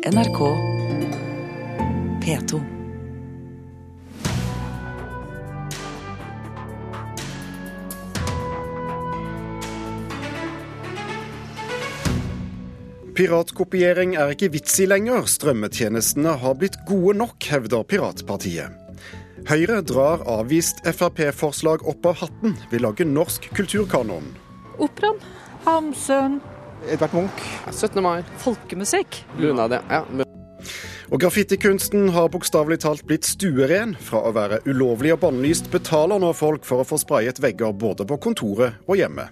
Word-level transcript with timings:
NRK 0.00 0.38
P2. 2.24 2.60
Piratkopiering 13.12 14.14
er 14.16 14.32
ikke 14.32 14.48
vits 14.54 14.78
i 14.80 14.86
lenger. 14.88 15.26
Strømmetjenestene 15.28 16.32
har 16.40 16.56
blitt 16.56 16.78
gode 16.88 17.18
nok, 17.18 17.36
hevder 17.44 17.84
Piratpartiet. 17.84 18.72
Høyre 19.50 19.82
drar 19.84 20.24
avvist 20.24 20.80
Frp-forslag 20.88 21.84
opp 21.84 22.08
av 22.08 22.22
hatten, 22.22 22.56
vil 22.72 22.86
lage 22.88 23.04
norsk 23.04 23.50
kulturkanon. 23.52 24.32
Operaen. 24.80 25.20
Hamsun. 25.68 26.40
Edvard 26.88 27.14
Munch. 27.14 27.46
17. 27.70 28.02
mai. 28.02 28.22
Folkemusikk. 28.40 29.24
Bunad, 29.36 29.76
ja. 29.90 30.04
Og 31.10 31.18
graffitikunsten 31.18 32.12
har 32.14 32.30
bokstavelig 32.30 32.80
talt 32.84 33.02
blitt 33.08 33.26
stueren. 33.26 33.96
Fra 33.98 34.22
å 34.28 34.34
være 34.34 34.60
ulovlig 34.70 35.14
og 35.16 35.24
bannlyst 35.24 35.70
betaler 35.72 36.22
nå 36.22 36.30
folk 36.38 36.66
for 36.68 36.82
å 36.82 36.86
få 36.86 37.00
sprayet 37.02 37.42
vegger 37.42 37.74
både 37.74 38.06
på 38.06 38.20
kontoret 38.22 38.78
og 38.86 39.00
hjemme. 39.00 39.26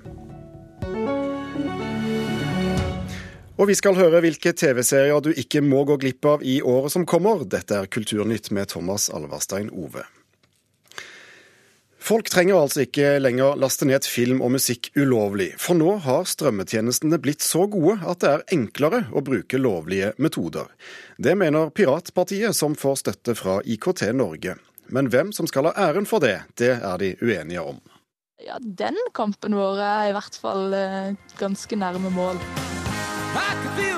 Og 3.59 3.67
vi 3.67 3.75
skal 3.75 3.97
høre 3.99 4.21
hvilke 4.23 4.53
TV-serier 4.55 5.19
du 5.23 5.33
ikke 5.35 5.63
må 5.67 5.83
gå 5.87 5.97
glipp 5.99 6.27
av 6.31 6.45
i 6.47 6.61
året 6.63 6.95
som 6.95 7.07
kommer. 7.07 7.43
Dette 7.43 7.81
er 7.81 7.91
Kulturnytt 7.91 8.53
med 8.55 8.71
Thomas 8.71 9.09
Alverstein 9.11 9.71
Ove. 9.75 10.05
Folk 12.09 12.31
trenger 12.33 12.57
altså 12.57 12.87
ikke 12.87 13.19
lenger 13.21 13.59
laste 13.61 13.85
ned 13.85 14.07
film 14.09 14.39
og 14.41 14.55
musikk 14.55 14.89
ulovlig, 14.97 15.51
for 15.61 15.77
nå 15.77 15.99
har 16.07 16.25
strømmetjenestene 16.31 17.19
blitt 17.21 17.45
så 17.45 17.67
gode 17.69 17.99
at 18.01 18.23
det 18.23 18.31
er 18.31 18.45
enklere 18.57 19.03
å 19.13 19.21
bruke 19.27 19.61
lovlige 19.61 20.15
metoder. 20.17 20.71
Det 21.21 21.35
mener 21.37 21.69
Piratpartiet, 21.69 22.57
som 22.57 22.79
får 22.81 23.03
støtte 23.03 23.37
fra 23.37 23.59
IKT 23.61 24.07
Norge. 24.17 24.57
Men 24.89 25.13
hvem 25.13 25.35
som 25.37 25.51
skal 25.51 25.69
ha 25.69 25.91
æren 25.91 26.09
for 26.09 26.25
det, 26.25 26.39
det 26.57 26.79
er 26.79 27.05
de 27.05 27.13
uenige 27.21 27.67
om. 27.75 27.85
Ja, 28.41 28.57
Den 28.57 28.97
kampen 29.13 29.59
vår 29.59 29.85
er 29.85 30.09
i 30.09 30.17
hvert 30.17 30.41
fall 30.41 30.73
eh, 30.73 31.13
ganske 31.37 31.77
nærme 31.77 32.09
mål. 32.15 32.41
I 33.37 33.53
could 33.61 33.77
be 33.77 33.98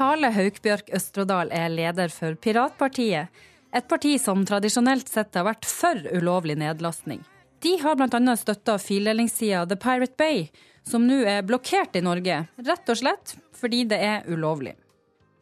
Tale 0.00 0.30
Haukbjørk 0.32 0.86
Østrodal 0.96 1.50
er 1.52 1.68
leder 1.68 2.08
for 2.08 2.32
Piratpartiet, 2.40 3.28
et 3.76 3.88
parti 3.88 4.14
som 4.18 4.46
tradisjonelt 4.48 5.10
sett 5.12 5.36
har 5.36 5.44
vært 5.44 5.66
for 5.68 5.98
ulovlig 6.16 6.56
nedlastning. 6.56 7.20
De 7.60 7.74
har 7.82 7.98
bl.a. 8.00 8.36
støtta 8.40 8.78
fildelingssida 8.80 9.66
The 9.68 9.76
Pirate 9.76 10.16
Bay, 10.16 10.46
som 10.88 11.04
nå 11.04 11.18
er 11.28 11.44
blokkert 11.44 11.98
i 12.00 12.02
Norge, 12.06 12.38
rett 12.64 12.88
og 12.88 12.96
slett 12.96 13.34
fordi 13.60 13.82
det 13.90 13.98
er 14.00 14.24
ulovlig. 14.32 14.72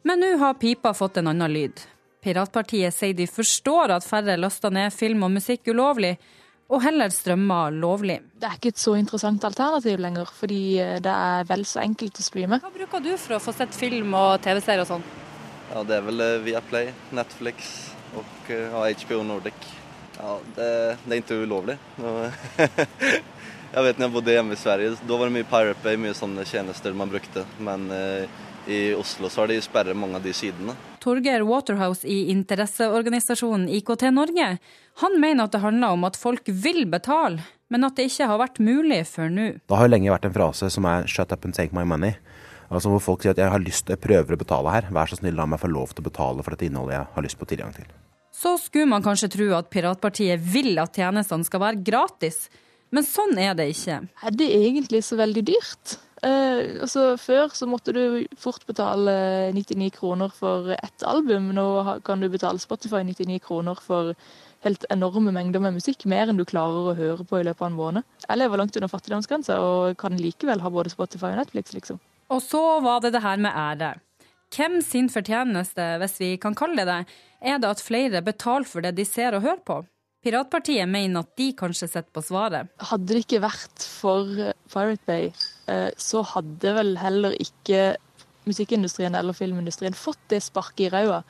Men 0.03 0.19
nå 0.19 0.33
har 0.43 0.59
pipa 0.59 0.91
fått 0.91 1.21
en 1.21 1.31
annen 1.31 1.55
lyd. 1.55 1.79
Piratpartiet 2.19 2.91
sier 2.91 3.15
de 3.15 3.29
forstår 3.31 3.95
at 3.95 4.03
færre 4.03 4.35
laster 4.35 4.75
ned 4.75 4.91
film 4.91 5.23
og 5.23 5.37
musikk 5.37 5.71
ulovlig, 5.71 6.17
og 6.69 6.83
heller 6.85 7.09
strømmer 7.13 7.73
lovlig. 7.73 8.19
Det 8.37 8.45
er 8.45 8.57
ikke 8.59 8.73
et 8.73 8.81
så 8.81 8.93
interessant 8.99 9.45
alternativ 9.47 9.97
lenger, 10.01 10.29
fordi 10.39 10.61
eh, 10.81 10.97
det 11.03 11.13
er 11.13 11.47
vel 11.49 11.65
så 11.65 11.81
enkelt 11.81 12.21
å 12.21 12.25
streame. 12.25 12.61
Hva 12.61 12.73
bruker 12.73 13.03
du 13.03 13.15
for 13.17 13.37
å 13.39 13.43
få 13.43 13.55
sett 13.57 13.73
film 13.75 14.13
og 14.17 14.37
TV-serier 14.45 14.85
og 14.85 14.91
sånn? 14.91 15.07
Ja, 15.69 15.83
det 15.85 15.97
er 15.97 16.05
vel 16.05 16.25
eh, 16.25 16.37
Viaplay, 16.45 16.93
Netflix 17.17 17.89
och 18.15 18.51
eh, 18.51 18.57
ja, 18.57 18.93
HBO 19.03 19.23
Nordic. 19.23 19.53
Ja, 20.17 20.39
det, 20.55 20.97
det 21.05 21.15
er 21.15 21.21
ikke 21.21 21.41
ulovlig. 21.45 21.77
jeg 23.73 23.85
vet 23.85 23.99
når 23.99 24.05
jeg 24.05 24.13
bodde 24.13 24.35
hjemme 24.35 24.57
i 24.57 24.59
Sverige, 24.59 24.97
da 25.07 25.17
var 25.17 25.29
det 25.29 25.37
mye 25.37 25.49
Pirate 25.49 25.83
Bay, 25.83 25.97
mye 26.01 26.17
sånne 26.17 26.45
tjenester 26.49 26.97
man 26.97 27.11
brukte. 27.11 27.45
Men 27.63 27.87
eh, 27.95 28.39
i 28.69 28.79
Oslo 28.93 29.29
så 29.29 29.43
har 29.43 29.51
de 29.53 29.61
sperret 29.63 29.97
mange 29.97 30.19
av 30.19 30.25
de 30.25 30.33
sidene. 30.35 30.75
Torgeir 30.99 31.45
Waterhouse 31.47 32.07
i 32.07 32.27
interesseorganisasjonen 32.33 33.69
IKT 33.79 34.09
Norge, 34.13 34.49
han 34.99 35.15
mener 35.21 35.47
at 35.47 35.55
det 35.55 35.63
handler 35.63 35.95
om 35.95 36.03
at 36.07 36.17
folk 36.19 36.49
vil 36.51 36.83
betale, 36.91 37.43
men 37.71 37.85
at 37.87 37.95
det 37.95 38.09
ikke 38.09 38.27
har 38.27 38.41
vært 38.41 38.59
mulig 38.63 38.99
før 39.07 39.29
nå. 39.31 39.47
Det 39.63 39.77
har 39.77 39.87
jo 39.87 39.93
lenge 39.93 40.11
vært 40.11 40.27
en 40.27 40.35
frase 40.35 40.69
som 40.73 40.85
er 40.85 41.07
'shut 41.07 41.31
up 41.31 41.45
and 41.45 41.55
take 41.55 41.73
my 41.73 41.83
money'. 41.83 42.17
Altså 42.69 42.89
Hvor 42.89 43.01
folk 43.01 43.21
sier 43.21 43.31
at 43.31 43.37
jeg 43.37 43.49
har 43.49 43.59
lyst, 43.59 43.89
jeg 43.89 43.97
prøver 43.97 44.35
å 44.35 44.37
betale 44.37 44.71
her, 44.71 44.89
vær 44.91 45.09
så 45.09 45.17
snill 45.17 45.35
la 45.35 45.45
meg 45.45 45.59
få 45.59 45.71
lov 45.71 45.93
til 45.93 46.03
å 46.03 46.09
betale 46.09 46.43
for 46.43 46.51
dette 46.51 46.67
innholdet 46.69 46.99
jeg 46.99 47.07
har 47.15 47.23
lyst 47.23 47.39
på 47.39 47.47
tilgang 47.49 47.73
til. 47.73 47.85
Så 48.31 48.57
skulle 48.61 48.85
man 48.85 49.01
kanskje 49.01 49.31
tro 49.33 49.47
at 49.57 49.69
Piratpartiet 49.69 50.39
vil 50.39 50.77
at 50.77 50.93
tjenestene 50.93 51.43
skal 51.43 51.59
være 51.59 51.83
gratis, 51.83 52.49
men 52.91 53.03
sånn 53.03 53.37
er 53.37 53.55
det 53.57 53.69
ikke. 53.73 54.07
Er 54.23 54.31
det 54.31 54.49
egentlig 54.53 55.03
så 55.03 55.17
veldig 55.17 55.43
dyrt? 55.45 55.97
Eh, 56.25 56.81
altså, 56.83 57.13
før 57.19 57.53
så 57.55 57.67
måtte 57.69 57.93
du 57.95 58.25
fort 58.39 58.65
betale 58.67 59.13
99 59.55 59.91
kroner 59.95 60.33
for 60.35 60.73
ett 60.75 61.05
album. 61.07 61.51
Nå 61.55 61.65
kan 62.05 62.19
du 62.19 62.27
betale 62.31 62.59
Spotify 62.59 63.03
99 63.07 63.39
kroner 63.45 63.79
for 63.79 64.13
helt 64.65 64.83
enorme 64.91 65.31
mengder 65.35 65.63
med 65.63 65.77
musikk. 65.77 66.03
Mer 66.11 66.27
enn 66.27 66.39
du 66.39 66.45
klarer 66.47 66.91
å 66.91 66.97
høre 66.97 67.27
på 67.27 67.39
i 67.39 67.45
løpet 67.47 67.63
av 67.63 67.71
en 67.71 67.79
måned. 67.79 68.07
Jeg 68.25 68.41
lever 68.41 68.59
langt 68.59 68.75
under 68.75 68.91
fattigdomsgrensa 68.91 69.59
og 69.63 69.95
kan 70.01 70.19
likevel 70.19 70.63
ha 70.63 70.73
både 70.73 70.91
Spotify 70.91 71.31
og 71.31 71.39
Netflix, 71.43 71.73
liksom. 71.77 72.01
Og 72.29 72.43
så 72.45 72.63
var 72.83 72.99
det 73.03 73.13
det 73.15 73.23
her 73.23 73.39
med 73.41 73.55
ære. 73.55 73.93
Hvem 74.53 74.79
sin 74.81 75.07
fortjeneste, 75.13 75.85
hvis 76.01 76.19
vi 76.19 76.29
kan 76.41 76.57
kalle 76.57 76.83
det 76.83 76.89
det, 76.89 77.17
er 77.39 77.61
det 77.61 77.69
at 77.69 77.83
flere 77.85 78.21
betaler 78.25 78.67
for 78.67 78.83
det 78.83 78.95
de 78.97 79.05
ser 79.07 79.37
og 79.37 79.45
hører 79.45 79.63
på? 79.65 79.83
Piratpartiet 80.19 80.89
mener 80.91 81.23
at 81.23 81.31
de 81.39 81.53
kanskje 81.55 81.87
sitter 81.87 82.09
på 82.11 82.23
svaret. 82.25 82.67
Hadde 82.89 83.13
det 83.13 83.21
ikke 83.23 83.39
vært 83.45 83.85
for 83.87 84.27
Pirate 84.71 85.05
Bay, 85.07 85.29
eh, 85.71 85.89
så 85.95 86.25
hadde 86.35 86.73
vel 86.75 86.97
heller 86.99 87.37
ikke 87.39 87.95
musikkindustrien 88.47 89.15
eller 89.15 89.35
filmindustrien 89.35 89.95
fått 89.97 90.21
det 90.31 90.41
sparket 90.43 90.87
i 90.87 90.91
ræva, 90.93 91.21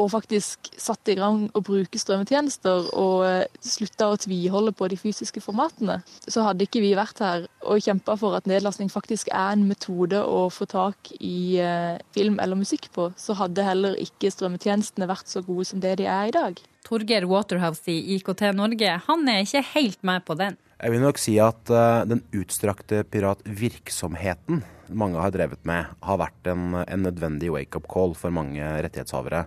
og 0.00 0.10
faktisk 0.14 0.70
satt 0.80 1.10
i 1.12 1.16
gang 1.18 1.44
å 1.56 1.62
bruke 1.64 2.00
strømmetjenester 2.00 2.92
og 2.98 3.24
eh, 3.26 3.44
slutta 3.64 4.10
å 4.12 4.18
tviholde 4.20 4.74
på 4.76 4.88
de 4.90 4.98
fysiske 5.00 5.42
formatene. 5.44 6.00
Så 6.26 6.44
hadde 6.46 6.66
ikke 6.66 6.82
vi 6.84 6.94
vært 6.96 7.20
her 7.22 7.46
og 7.60 7.82
kjempa 7.84 8.16
for 8.20 8.38
at 8.38 8.48
nedlastning 8.50 8.90
faktisk 8.92 9.30
er 9.32 9.56
en 9.56 9.66
metode 9.68 10.22
å 10.22 10.46
få 10.52 10.68
tak 10.70 11.12
i 11.20 11.60
eh, 11.62 12.00
film 12.16 12.40
eller 12.42 12.58
musikk 12.58 12.88
på, 12.94 13.10
så 13.16 13.36
hadde 13.38 13.66
heller 13.66 13.98
ikke 14.00 14.32
strømmetjenestene 14.32 15.10
vært 15.10 15.30
så 15.30 15.44
gode 15.44 15.68
som 15.68 15.82
det 15.82 15.98
de 16.00 16.08
er 16.10 16.30
i 16.30 16.36
dag. 16.36 16.60
Torgeir 16.82 17.28
Waterhouse 17.30 17.86
i 17.90 18.16
IKT 18.16 18.48
Norge, 18.58 18.96
han 19.06 19.28
er 19.30 19.44
ikke 19.44 19.62
helt 19.74 20.02
med 20.06 20.24
på 20.26 20.36
den. 20.38 20.58
Jeg 20.82 20.90
vil 20.90 21.02
nok 21.04 21.18
si 21.22 21.36
at 21.38 21.70
uh, 21.70 22.02
den 22.10 22.24
utstrakte 22.34 23.04
piratvirksomheten 23.06 24.64
mange 24.98 25.20
har 25.22 25.30
drevet 25.32 25.62
med, 25.68 25.92
har 26.02 26.18
vært 26.20 26.48
en, 26.50 26.74
en 26.82 27.04
nødvendig 27.06 27.52
wake-up 27.54 27.86
call 27.90 28.16
for 28.18 28.34
mange 28.34 28.60
rettighetshavere. 28.84 29.44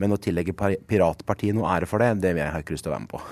Men 0.00 0.14
å 0.14 0.20
tillegge 0.22 0.54
par- 0.56 0.78
Piratpartiet 0.88 1.56
noe 1.58 1.68
ære 1.74 1.90
for 1.90 2.00
det, 2.00 2.14
det 2.22 2.32
vil 2.36 2.44
jeg 2.44 2.64
ikke 2.64 2.76
lyst 2.76 2.86
til 2.86 2.92
å 2.92 2.96
være 2.96 3.04
med 3.04 3.12
på. 3.12 3.22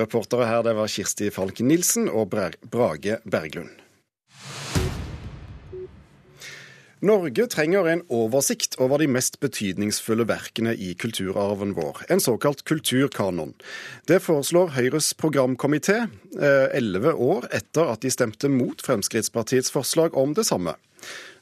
Reportere 0.00 0.48
her 0.48 0.64
det 0.64 0.74
var 0.80 0.90
Kirsti 0.90 1.28
Falken 1.34 1.68
Nilsen 1.70 2.08
og 2.08 2.32
Brage 2.32 3.20
Berglund. 3.28 3.81
Norge 7.02 7.48
trenger 7.50 7.88
en 7.90 8.02
oversikt 8.14 8.76
over 8.78 9.00
de 9.02 9.08
mest 9.10 9.40
betydningsfulle 9.42 10.22
verkene 10.30 10.70
i 10.78 10.92
kulturarven 10.94 11.72
vår, 11.74 12.04
en 12.14 12.22
såkalt 12.22 12.62
kulturkanon. 12.62 13.56
Det 14.06 14.20
foreslår 14.22 14.70
Høyres 14.76 15.10
programkomité, 15.18 16.04
eh, 16.38 16.68
elleve 16.78 17.10
år 17.18 17.48
etter 17.50 17.90
at 17.90 18.06
de 18.06 18.10
stemte 18.10 18.46
mot 18.46 18.78
Fremskrittspartiets 18.78 19.74
forslag 19.74 20.14
om 20.14 20.34
det 20.34 20.46
samme. 20.46 20.76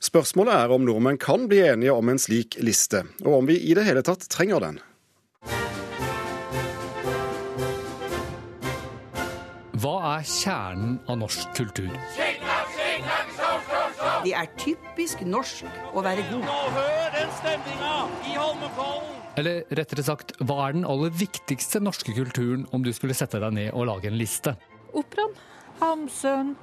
Spørsmålet 0.00 0.54
er 0.54 0.72
om 0.72 0.84
nordmenn 0.88 1.20
kan 1.20 1.44
bli 1.47 1.60
enige 1.60 1.93
om 1.93 2.09
en 2.09 2.19
slik 2.19 2.56
liste, 2.65 3.04
og 3.20 3.43
om 3.43 3.47
vi 3.47 3.60
i 3.60 3.75
det 3.75 3.84
hele 3.84 4.00
tatt 4.00 4.31
trenger 4.32 4.65
den. 4.65 4.81
Hva 9.76 10.16
er 10.16 10.25
kjernen 10.25 10.99
av 11.06 11.20
norsk 11.20 11.53
kultur? 11.53 11.93
Det 14.25 14.34
er 14.37 14.49
typisk 14.61 15.22
norsk 15.25 15.69
å 15.96 16.02
være 16.05 16.25
god. 16.31 16.44
Nå 16.44 16.56
Hør 16.76 17.14
den 17.14 17.31
stemninga 17.38 17.93
i 18.28 18.34
Holmenkollen! 18.37 19.17
Eller 19.40 19.62
rettere 19.78 20.05
sagt, 20.05 20.34
hva 20.44 20.56
er 20.67 20.75
den 20.76 20.88
aller 20.88 21.12
viktigste 21.14 21.81
norske 21.81 22.12
kulturen 22.17 22.67
om 22.75 22.84
du 22.84 22.90
skulle 22.93 23.17
sette 23.17 23.40
deg 23.40 23.55
ned 23.56 23.70
og 23.72 23.87
lage 23.88 24.11
en 24.11 24.19
liste? 24.20 24.56
Operaen. 24.93 25.32
Hamsun. 25.81 26.56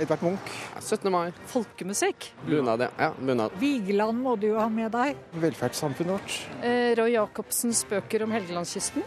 Edvard 0.00 0.24
Munch. 0.24 0.54
17. 0.80 1.10
mai. 1.12 1.28
Folkemusikk. 1.52 2.32
Bunad, 2.48 2.88
ja. 2.98 3.12
Bunad. 3.20 3.54
Vigeland 3.60 4.24
må 4.24 4.34
du 4.40 4.48
jo 4.48 4.58
ha 4.58 4.66
med 4.72 4.90
deg. 4.96 5.20
Velferdssamfunnet 5.38 6.16
vårt. 6.16 6.40
Roy 6.98 7.14
Jacobsens 7.14 7.84
bøker 7.92 8.24
om 8.26 8.34
Helgelandskysten. 8.34 9.04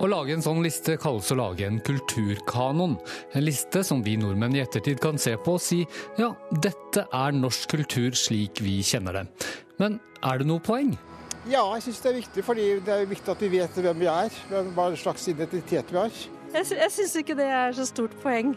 Å 0.00 0.08
lage 0.08 0.32
en 0.32 0.40
sånn 0.40 0.62
liste 0.64 0.94
kalles 1.00 1.28
å 1.34 1.36
lage 1.36 1.66
en 1.68 1.76
kulturkanon. 1.84 2.94
En 3.36 3.44
liste 3.44 3.82
som 3.84 4.00
vi 4.04 4.14
nordmenn 4.16 4.54
i 4.56 4.62
ettertid 4.62 5.00
kan 5.02 5.18
se 5.20 5.34
på 5.36 5.58
og 5.58 5.60
si 5.60 5.82
ja, 6.16 6.30
dette 6.64 7.04
er 7.12 7.36
norsk 7.36 7.74
kultur 7.74 8.16
slik 8.16 8.62
vi 8.64 8.78
kjenner 8.86 9.18
det. 9.20 9.26
Men 9.80 9.98
er 10.24 10.40
det 10.40 10.48
noe 10.48 10.62
poeng? 10.64 10.94
Ja, 11.48 11.62
jeg 11.76 11.84
syns 11.86 12.00
det 12.04 12.10
er 12.10 12.18
viktig, 12.20 12.44
fordi 12.44 12.64
det 12.84 12.96
er 12.96 13.06
viktig 13.08 13.32
at 13.32 13.44
vi 13.44 13.52
vet 13.58 13.76
hvem 13.84 14.00
vi 14.02 14.08
er. 14.12 14.40
Hva 14.76 14.88
slags 15.00 15.28
identitet 15.32 15.92
vi 15.92 16.00
har. 16.00 16.16
Jeg, 16.50 16.66
sy- 16.66 16.80
jeg 16.80 16.92
syns 16.96 17.14
ikke 17.20 17.36
det 17.38 17.46
er 17.60 17.76
så 17.76 17.86
stort 17.88 18.16
poeng. 18.24 18.54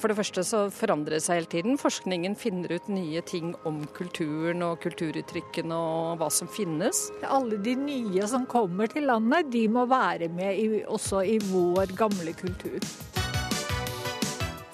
For 0.00 0.08
det 0.08 0.16
første 0.16 0.42
så 0.48 0.62
forandrer 0.72 1.18
det 1.18 1.24
seg 1.26 1.42
hele 1.42 1.50
tiden. 1.52 1.78
Forskningen 1.80 2.36
finner 2.40 2.72
ut 2.72 2.88
nye 2.88 3.20
ting 3.28 3.52
om 3.68 3.82
kulturen 3.96 4.64
og 4.64 4.80
kulturuttrykkene 4.80 5.76
og 5.76 6.22
hva 6.22 6.30
som 6.32 6.48
finnes. 6.48 7.10
Alle 7.28 7.60
de 7.60 7.76
nye 7.76 8.28
som 8.30 8.48
kommer 8.48 8.88
til 8.88 9.10
landet, 9.12 9.52
de 9.52 9.66
må 9.68 9.84
være 9.90 10.32
med 10.32 10.56
i, 10.56 10.68
også 10.88 11.20
i 11.28 11.36
vår 11.50 11.92
gamle 12.00 12.32
kultur. 12.32 12.80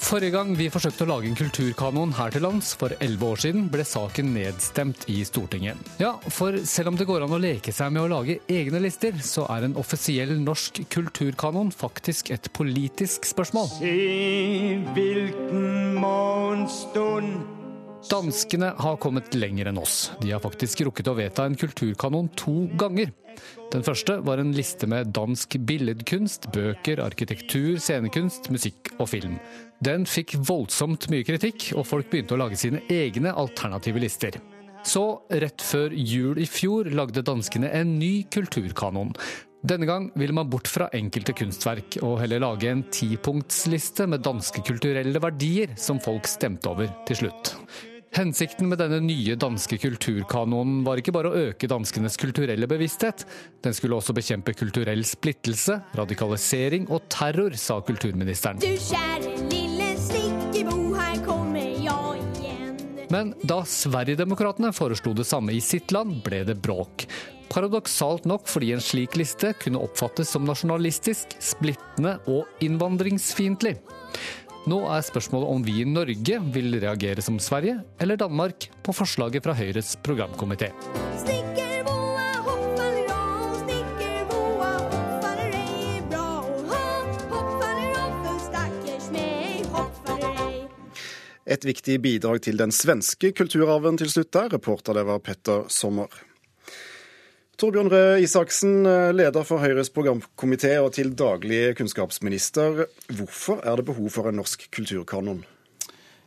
Forrige 0.06 0.37
gang 0.37 0.53
vi 0.55 0.69
forsøkte 0.70 1.03
å 1.03 1.08
lage 1.11 1.26
en 1.26 1.35
kulturkanon 1.35 2.12
her 2.14 2.31
til 2.31 2.44
lands, 2.47 2.69
for 2.79 2.94
elleve 3.03 3.26
år 3.26 3.41
siden, 3.43 3.64
ble 3.73 3.82
saken 3.82 4.29
nedstemt 4.37 5.03
i 5.11 5.17
Stortinget. 5.26 5.81
Ja, 5.99 6.12
for 6.31 6.61
selv 6.62 6.93
om 6.93 7.00
det 7.00 7.08
går 7.08 7.25
an 7.26 7.35
å 7.35 7.41
leke 7.43 7.75
seg 7.75 7.91
med 7.91 8.05
å 8.05 8.12
lage 8.14 8.38
egne 8.47 8.79
lister, 8.85 9.19
så 9.19 9.49
er 9.50 9.67
en 9.67 9.75
offisiell 9.82 10.37
norsk 10.38 10.85
kulturkanon 10.94 11.75
faktisk 11.75 12.31
et 12.37 12.47
politisk 12.55 13.26
spørsmål. 13.26 13.67
Se 13.81 14.79
hvilken 14.94 15.99
morgenstund 15.99 17.66
Danskene 18.06 18.69
har 18.79 18.99
kommet 19.03 19.35
lenger 19.35 19.67
enn 19.67 19.79
oss. 19.82 20.12
De 20.23 20.31
har 20.31 20.43
faktisk 20.43 20.85
rukket 20.87 21.08
å 21.11 21.17
vedta 21.19 21.47
en 21.47 21.56
kulturkanon 21.58 22.29
to 22.38 22.69
ganger. 22.79 23.11
Den 23.73 23.82
første 23.82 24.20
var 24.25 24.38
en 24.38 24.53
liste 24.55 24.87
med 24.87 25.11
dansk 25.17 25.56
billedkunst, 25.67 26.47
bøker, 26.55 27.03
arkitektur, 27.03 27.81
scenekunst, 27.82 28.47
musikk 28.55 28.93
og 29.00 29.11
film. 29.11 29.41
Den 29.82 30.06
fikk 30.08 30.37
voldsomt 30.38 31.08
mye 31.12 31.26
kritikk, 31.26 31.73
og 31.75 31.88
folk 31.88 32.12
begynte 32.12 32.37
å 32.37 32.41
lage 32.44 32.58
sine 32.61 32.85
egne 32.93 33.35
alternative 33.35 34.00
lister. 34.05 34.38
Så, 34.87 35.02
rett 35.43 35.64
før 35.67 35.91
jul 35.91 36.38
i 36.38 36.47
fjor, 36.47 36.87
lagde 36.94 37.26
danskene 37.26 37.73
en 37.75 37.97
ny 37.99 38.20
kulturkanon. 38.31 39.11
Denne 39.67 39.88
gang 39.88 40.12
vil 40.14 40.31
man 40.37 40.47
bort 40.47 40.70
fra 40.70 40.87
enkelte 40.94 41.35
kunstverk, 41.35 41.99
og 42.06 42.20
heller 42.23 42.44
lage 42.44 42.70
en 42.70 42.87
tipunktsliste 42.94 44.06
med 44.06 44.23
danske 44.23 44.62
kulturelle 44.62 45.19
verdier 45.23 45.75
som 45.81 45.99
folk 46.02 46.31
stemte 46.31 46.70
over 46.70 46.93
til 47.09 47.25
slutt. 47.25 47.56
Hensikten 48.17 48.71
med 48.71 48.79
denne 48.81 48.97
nye 49.05 49.35
danske 49.37 49.77
kulturkanonen 49.77 50.79
var 50.87 50.97
ikke 50.97 51.13
bare 51.13 51.29
å 51.29 51.41
øke 51.51 51.69
danskenes 51.69 52.15
kulturelle 52.17 52.65
bevissthet, 52.71 53.27
den 53.61 53.77
skulle 53.77 53.99
også 53.99 54.15
bekjempe 54.17 54.55
kulturell 54.57 55.03
splittelse, 55.05 55.77
radikalisering 55.99 56.87
og 56.89 57.11
terror, 57.13 57.53
sa 57.61 57.77
kulturministeren. 57.85 58.63
Du 58.63 58.73
kjære 58.73 59.35
lille 59.51 59.91
slikkebo, 60.01 60.79
her 60.97 61.21
kommer 61.27 61.61
jeg 61.61 61.77
igjen. 62.41 62.81
Men 63.13 63.35
da 63.45 63.61
Sverigedemokraterna 63.69 64.73
foreslo 64.73 65.12
det 65.12 65.29
samme 65.29 65.53
i 65.53 65.61
sitt 65.61 65.93
land, 65.93 66.23
ble 66.25 66.41
det 66.49 66.57
bråk. 66.65 67.05
Paradoksalt 67.53 68.25
nok 68.25 68.49
fordi 68.49 68.73
en 68.73 68.83
slik 68.83 69.21
liste 69.21 69.53
kunne 69.61 69.85
oppfattes 69.85 70.33
som 70.33 70.49
nasjonalistisk, 70.49 71.37
splittende 71.53 72.17
og 72.33 72.49
innvandringsfiendtlig. 72.65 73.77
Nå 74.67 74.81
er 74.91 75.05
spørsmålet 75.07 75.47
om 75.47 75.63
vi 75.63 75.77
i 75.79 75.87
Norge 75.87 76.41
vil 76.51 76.75
reagere 76.83 77.23
som 77.23 77.37
Sverige 77.39 77.77
eller 78.03 78.19
Danmark 78.19 78.67
på 78.83 78.95
forslaget 78.99 79.45
fra 79.47 79.55
Høyres 79.55 79.93
programkomité. 80.03 80.73
Et 91.47 91.62
viktig 91.62 92.01
bidrag 92.03 92.43
til 92.43 92.59
den 92.59 92.75
svenske 92.75 93.31
kulturarven 93.39 94.03
til 94.03 94.11
slutt 94.11 94.35
der. 94.35 94.51
Reporter 94.59 94.99
det 94.99 95.07
var 95.07 95.23
Petter 95.23 95.71
Sommer. 95.71 96.11
Torbjørn 97.56 97.88
Røe 97.88 98.17
Isaksen, 98.20 98.82
leder 99.17 99.44
for 99.49 99.62
Høyres 99.64 99.88
programkomité 99.88 100.75
og 100.76 100.91
til 100.93 101.14
daglig 101.17 101.70
kunnskapsminister. 101.79 102.82
Hvorfor 103.08 103.62
er 103.64 103.79
det 103.81 103.87
behov 103.88 104.11
for 104.12 104.29
en 104.29 104.37
norsk 104.43 104.67
kulturkanon? 104.76 105.41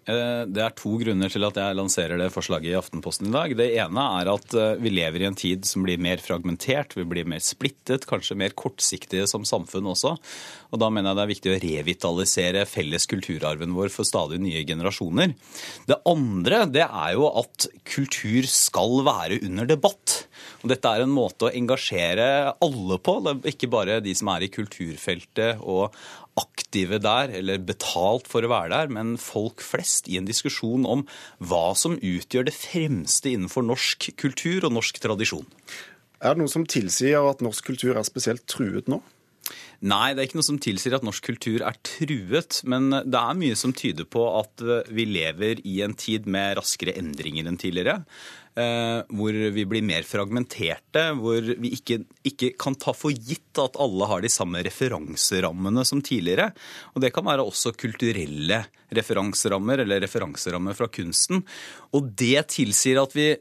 Eh, 0.09 0.45
Det 0.49 0.61
er 0.63 0.73
to 0.77 0.95
grunner 1.01 1.29
til 1.29 1.45
at 1.45 1.57
jeg 1.59 1.77
lanserer 1.77 2.17
det 2.17 2.31
forslaget 2.33 2.71
i 2.71 2.77
Aftenposten 2.79 3.29
i 3.29 3.35
dag. 3.35 3.53
Det 3.57 3.67
ene 3.77 4.05
er 4.19 4.31
at 4.33 4.55
eh, 4.57 4.79
vi 4.81 4.93
lever 4.93 5.21
i 5.21 5.27
en 5.29 5.37
tid 5.37 5.67
som 5.69 5.85
blir 5.85 6.01
mer 6.01 6.21
fragmentert, 6.23 6.95
vi 6.97 7.05
blir 7.05 7.29
mer 7.29 7.43
splittet, 7.43 8.07
kanskje 8.09 8.37
mer 8.39 8.55
kortsiktige 8.57 9.27
som 9.29 9.45
samfunn 9.45 9.91
også. 9.93 10.15
Og 10.73 10.81
da 10.81 10.89
mener 10.89 11.11
jeg 11.11 11.19
det 11.19 11.25
er 11.25 11.33
viktig 11.33 11.53
å 11.53 11.59
revitalisere 11.65 12.65
felles 12.69 13.05
kulturarven 13.09 13.75
vår 13.77 13.91
for 13.93 14.07
stadig 14.07 14.39
nye 14.41 14.63
generasjoner. 14.65 15.35
Det 15.89 15.99
andre 16.09 16.63
det 16.69 16.85
er 16.87 17.13
jo 17.17 17.29
at 17.43 17.69
kultur 17.89 18.49
skal 18.49 19.03
være 19.05 19.41
under 19.45 19.69
debatt. 19.69 20.23
Og 20.63 20.71
dette 20.71 20.89
er 20.89 21.05
en 21.05 21.13
måte 21.13 21.47
å 21.47 21.53
engasjere 21.53 22.55
alle 22.59 22.97
på, 23.01 23.15
ikke 23.49 23.69
bare 23.71 23.99
de 24.03 24.15
som 24.17 24.31
er 24.33 24.45
i 24.45 24.51
kulturfeltet 24.53 25.61
og 25.61 25.93
aktive 26.39 27.01
der, 27.03 27.33
eller 27.41 27.61
betalt 27.61 28.29
for 28.31 28.45
å 28.45 28.51
være 28.51 28.71
der, 28.73 28.91
men 28.95 29.17
folk 29.21 29.63
flest 29.65 30.09
i 30.09 30.17
en 30.19 30.27
diskusjon 30.29 30.87
om 30.89 31.05
hva 31.43 31.69
som 31.77 31.99
utgjør 31.99 32.49
det 32.49 32.55
fremste 32.55 33.33
innenfor 33.33 33.67
norsk 33.67 34.11
kultur 34.19 34.67
og 34.67 34.75
norsk 34.79 35.01
tradisjon. 35.03 35.47
Er 36.19 36.35
det 36.35 36.43
noe 36.43 36.51
som 36.51 36.67
tilsier 36.67 37.23
at 37.29 37.43
norsk 37.43 37.71
kultur 37.71 37.95
er 37.95 38.07
spesielt 38.07 38.47
truet 38.51 38.91
nå? 38.91 38.99
Nei, 39.79 40.11
det 40.11 40.21
er 40.21 40.27
ikke 40.27 40.39
noe 40.41 40.49
som 40.49 40.59
tilsier 40.61 40.97
at 40.97 41.05
norsk 41.07 41.23
kultur 41.23 41.63
er 41.63 41.77
truet, 41.87 42.59
men 42.67 42.89
det 42.91 43.19
er 43.19 43.37
mye 43.39 43.55
som 43.57 43.71
tyder 43.71 44.05
på 44.11 44.25
at 44.41 44.63
vi 44.91 45.05
lever 45.07 45.61
i 45.63 45.79
en 45.85 45.95
tid 45.97 46.27
med 46.29 46.57
raskere 46.59 46.97
endringer 46.99 47.47
enn 47.47 47.59
tidligere. 47.59 48.01
Eh, 48.59 48.99
Hvor 49.07 49.37
vi 49.55 49.65
blir 49.69 49.85
mer 49.85 50.05
fragmenterte, 50.07 51.05
hvor 51.19 51.41
vi 51.41 51.73
ikke, 51.77 52.01
ikke 52.27 52.53
kan 52.59 52.77
ta 52.79 52.93
for 52.97 53.15
gitt 53.15 53.59
at 53.61 53.79
alle 53.79 54.07
har 54.09 54.23
de 54.23 54.31
samme 54.31 54.61
referanserammene 54.65 55.85
som 55.87 56.03
tidligere. 56.05 56.51
Og 56.93 57.03
det 57.03 57.13
kan 57.15 57.27
være 57.27 57.45
også 57.45 57.75
kulturelle 57.79 58.63
referanserammer, 58.95 59.83
eller 59.83 60.03
referanserammer 60.03 60.77
fra 60.77 60.89
kunsten. 60.91 61.43
Og 61.95 62.11
det 62.19 62.49
tilsier 62.55 63.01
at 63.01 63.15
vi 63.17 63.31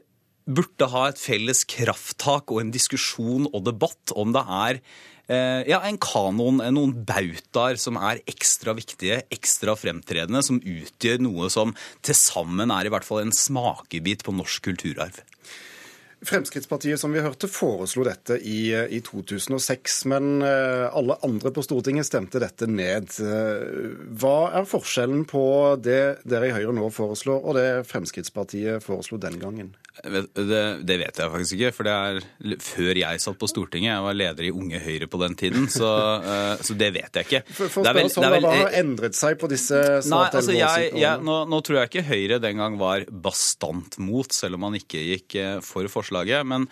burde 0.49 0.89
ha 0.89 1.05
et 1.09 1.21
felles 1.21 1.61
krafttak 1.69 2.49
og 2.49 2.63
en 2.63 2.73
diskusjon 2.73 3.45
og 3.51 3.63
debatt 3.67 4.13
om 4.17 4.33
det 4.33 4.41
er 4.41 4.81
ja, 5.29 5.79
en 5.85 5.99
kanon, 6.01 6.61
eh, 6.63 6.71
noen 6.73 6.95
bautaer 7.05 7.77
som 7.77 7.99
er 8.01 8.23
ekstra 8.29 8.73
viktige, 8.77 9.21
ekstra 9.29 9.75
fremtredende, 9.77 10.41
som 10.45 10.57
utgjør 10.57 11.21
noe 11.21 11.51
som 11.53 11.75
til 12.05 12.17
sammen 12.17 12.73
er 12.73 12.89
i 12.89 12.93
hvert 12.93 13.05
fall 13.05 13.21
en 13.21 13.35
smakebit 13.35 14.25
på 14.25 14.33
norsk 14.33 14.65
kulturarv. 14.71 15.21
Fremskrittspartiet 16.25 16.99
som 16.99 17.13
vi 17.15 17.21
hørte, 17.23 17.47
foreslo 17.47 18.03
dette 18.03 18.35
i, 18.43 18.69
i 18.75 18.99
2006, 19.05 19.99
men 20.11 20.41
eh, 20.43 20.87
alle 20.91 21.15
andre 21.25 21.51
på 21.55 21.63
Stortinget 21.63 22.07
stemte 22.09 22.41
dette 22.43 22.67
ned. 22.67 23.07
Eh, 23.23 23.93
Hva 24.19 24.35
er 24.59 24.67
forskjellen 24.67 25.23
på 25.29 25.43
det 25.79 26.01
dere 26.27 26.49
i 26.49 26.55
Høyre 26.57 26.73
nå 26.75 26.89
foreslår, 26.91 27.39
og 27.43 27.55
det 27.59 27.67
Fremskrittspartiet 27.89 28.83
foreslo 28.83 29.19
den 29.21 29.39
gangen? 29.39 29.71
Det, 29.99 30.29
det 30.87 30.95
vet 31.01 31.17
jeg 31.19 31.31
faktisk 31.33 31.55
ikke, 31.57 31.71
for 31.75 31.87
det 31.89 31.93
er 31.93 32.59
før 32.63 32.99
jeg 33.01 33.19
satt 33.19 33.39
på 33.41 33.49
Stortinget. 33.51 33.89
Jeg 33.97 34.03
var 34.05 34.15
leder 34.15 34.45
i 34.47 34.51
Unge 34.55 34.79
Høyre 34.79 35.09
på 35.11 35.19
den 35.19 35.35
tiden, 35.39 35.65
så, 35.71 35.89
eh, 36.23 36.53
så 36.63 36.75
det 36.79 36.91
vet 36.95 37.19
jeg 37.19 37.27
ikke. 37.27 37.41
For, 37.51 37.71
for 37.73 37.83
Det 37.87 37.91
er 37.91 37.97
vel- 37.99 38.11
sånn, 38.13 38.23
det 38.23 38.29
er 38.29 38.35
vel- 38.37 38.47
Hva 38.49 38.53
har 38.61 38.77
endret 38.79 39.15
seg 39.19 39.39
på 39.41 39.49
disse 39.51 39.81
snart 40.07 40.35
altså 40.39 40.53
elleve 40.53 40.69
år 40.69 40.83
jeg, 40.85 40.93
jeg, 41.03 41.23
nå, 41.27 41.39
nå 41.51 41.59
tror 41.67 41.79
jeg 41.81 41.91
ikke 41.91 42.05
Høyre 42.11 42.39
den 42.43 42.59
gang 42.63 42.77
var 42.79 43.03
bastant 43.11 43.99
mot, 44.03 44.31
selv 44.35 44.55
om 44.59 44.65
man 44.67 44.79
ikke 44.79 45.03
gikk 45.13 45.39
for 45.67 45.87
for 45.89 46.05
forslaget. 46.09 46.45
Men 46.47 46.67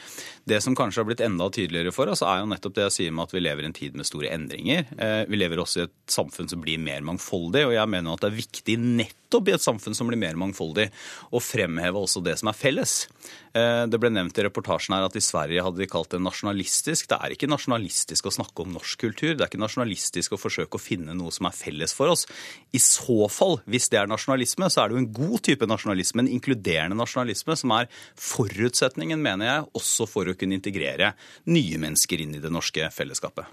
det 0.46 0.62
som 0.64 0.76
kanskje 0.76 1.02
har 1.02 1.06
blitt 1.06 1.22
enda 1.22 1.50
tydeligere 1.50 1.94
for 1.94 2.08
oss, 2.12 2.22
er 2.22 2.42
jo 2.42 2.50
nettopp 2.50 2.76
det 2.76 2.88
jeg 2.88 2.96
sier 2.98 3.12
med 3.12 3.28
at 3.28 3.34
vi 3.34 3.40
lever 3.44 3.64
i 3.64 3.66
en 3.70 3.74
tid 3.74 3.96
med 3.96 4.06
store 4.06 4.34
endringer. 4.34 4.86
Eh, 4.98 5.26
Vi 5.28 5.38
lever 5.38 5.58
også 5.58 5.82
i 5.82 5.84
et 5.88 5.96
samfunn 6.08 6.50
som 6.50 6.62
blir 6.62 6.80
mer 6.80 7.02
mangfoldig, 7.02 7.66
og 7.68 7.74
jeg 7.74 7.90
mener 7.90 8.14
at 8.14 8.22
det 8.22 8.32
er 8.32 8.42
viktig 8.42 8.78
nettopp 8.80 9.16
i 9.34 9.54
et 9.54 9.64
samfunn 9.64 9.96
som 9.96 10.08
blir 10.08 10.20
mer 10.20 10.38
mangfoldig, 10.40 10.88
og 11.32 11.44
fremheve 11.44 12.00
også 12.00 12.24
det 12.24 12.38
som 12.40 12.50
er 12.52 12.58
felles. 12.58 13.08
Eh, 13.54 13.86
Det 13.88 14.00
ble 14.00 14.10
nevnt 14.10 14.38
i 14.38 14.46
reportasjen 14.46 14.96
her 14.96 15.06
at 15.08 15.16
i 15.16 15.24
Sverige 15.24 15.64
hadde 15.64 15.82
de 15.82 15.88
kalt 15.88 16.12
det 16.12 16.22
nasjonalistisk. 16.22 17.08
Det 17.10 17.18
er 17.18 17.36
ikke 17.36 17.50
nasjonalistisk 17.50 18.26
å 18.26 18.34
snakke 18.34 18.64
om 18.64 18.74
norsk 18.74 19.00
kultur. 19.00 19.36
Det 19.36 19.44
er 19.44 19.50
ikke 19.52 19.62
nasjonalistisk 19.62 20.34
å 20.34 20.42
forsøke 20.42 20.78
å 20.78 20.82
finne 20.82 21.16
noe 21.18 21.32
som 21.32 21.46
er 21.50 21.56
felles 21.58 21.94
for 21.94 22.14
oss. 22.14 22.26
I 22.72 22.80
så 22.80 23.28
fall, 23.30 23.60
hvis 23.66 23.90
det 23.90 24.00
er 24.00 24.08
nasjonalisme, 24.08 24.70
så 24.70 24.84
er 24.84 24.90
det 24.90 24.98
jo 24.98 25.04
en 25.04 25.14
god 25.14 25.44
type 25.48 25.68
nasjonalisme, 25.68 26.24
en 26.24 26.34
inkluderende 26.38 26.98
nasjonalisme, 26.98 27.58
som 27.58 27.72
er 27.72 27.92
forutsetningen, 28.16 29.22
mener 29.22 29.46
jeg, 29.52 29.68
også 29.82 30.08
for 30.10 30.30
å 30.30 30.38
kunne 30.38 30.58
integrere 30.58 31.14
nye 31.46 31.78
mennesker 31.82 32.22
inn 32.24 32.36
i 32.38 32.44
det 32.44 32.52
norske 32.54 32.90
fellesskapet. 32.94 33.48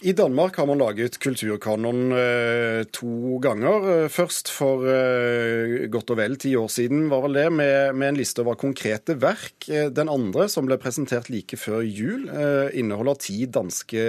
I 0.00 0.14
Danmark 0.16 0.56
har 0.56 0.64
man 0.64 0.78
laget 0.80 1.18
kulturkanon 1.20 2.12
eh, 2.16 2.86
to 2.88 3.36
ganger. 3.44 3.88
Eh, 3.92 4.06
Først 4.08 4.48
for 4.48 4.86
eh, 4.88 5.90
godt 5.92 6.14
og 6.14 6.16
vel 6.16 6.38
ti 6.40 6.54
år 6.56 6.70
siden, 6.72 7.02
var 7.12 7.26
vel 7.26 7.36
det, 7.36 7.44
med, 7.52 7.92
med 8.00 8.14
en 8.14 8.20
liste 8.20 8.40
over 8.40 8.56
konkrete 8.56 9.18
verk. 9.20 9.68
Den 9.68 10.08
andre, 10.08 10.46
som 10.48 10.64
ble 10.64 10.78
presentert 10.80 11.28
like 11.28 11.58
før 11.60 11.84
jul, 11.84 12.30
eh, 12.32 12.72
inneholder 12.80 13.20
ti 13.20 13.42
danske 13.44 14.06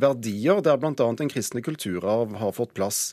verdier, 0.00 0.64
der 0.64 0.80
bl.a. 0.80 0.94
den 1.20 1.28
kristne 1.28 1.60
kulturarv 1.60 2.32
har 2.40 2.56
fått 2.56 2.72
plass. 2.78 3.10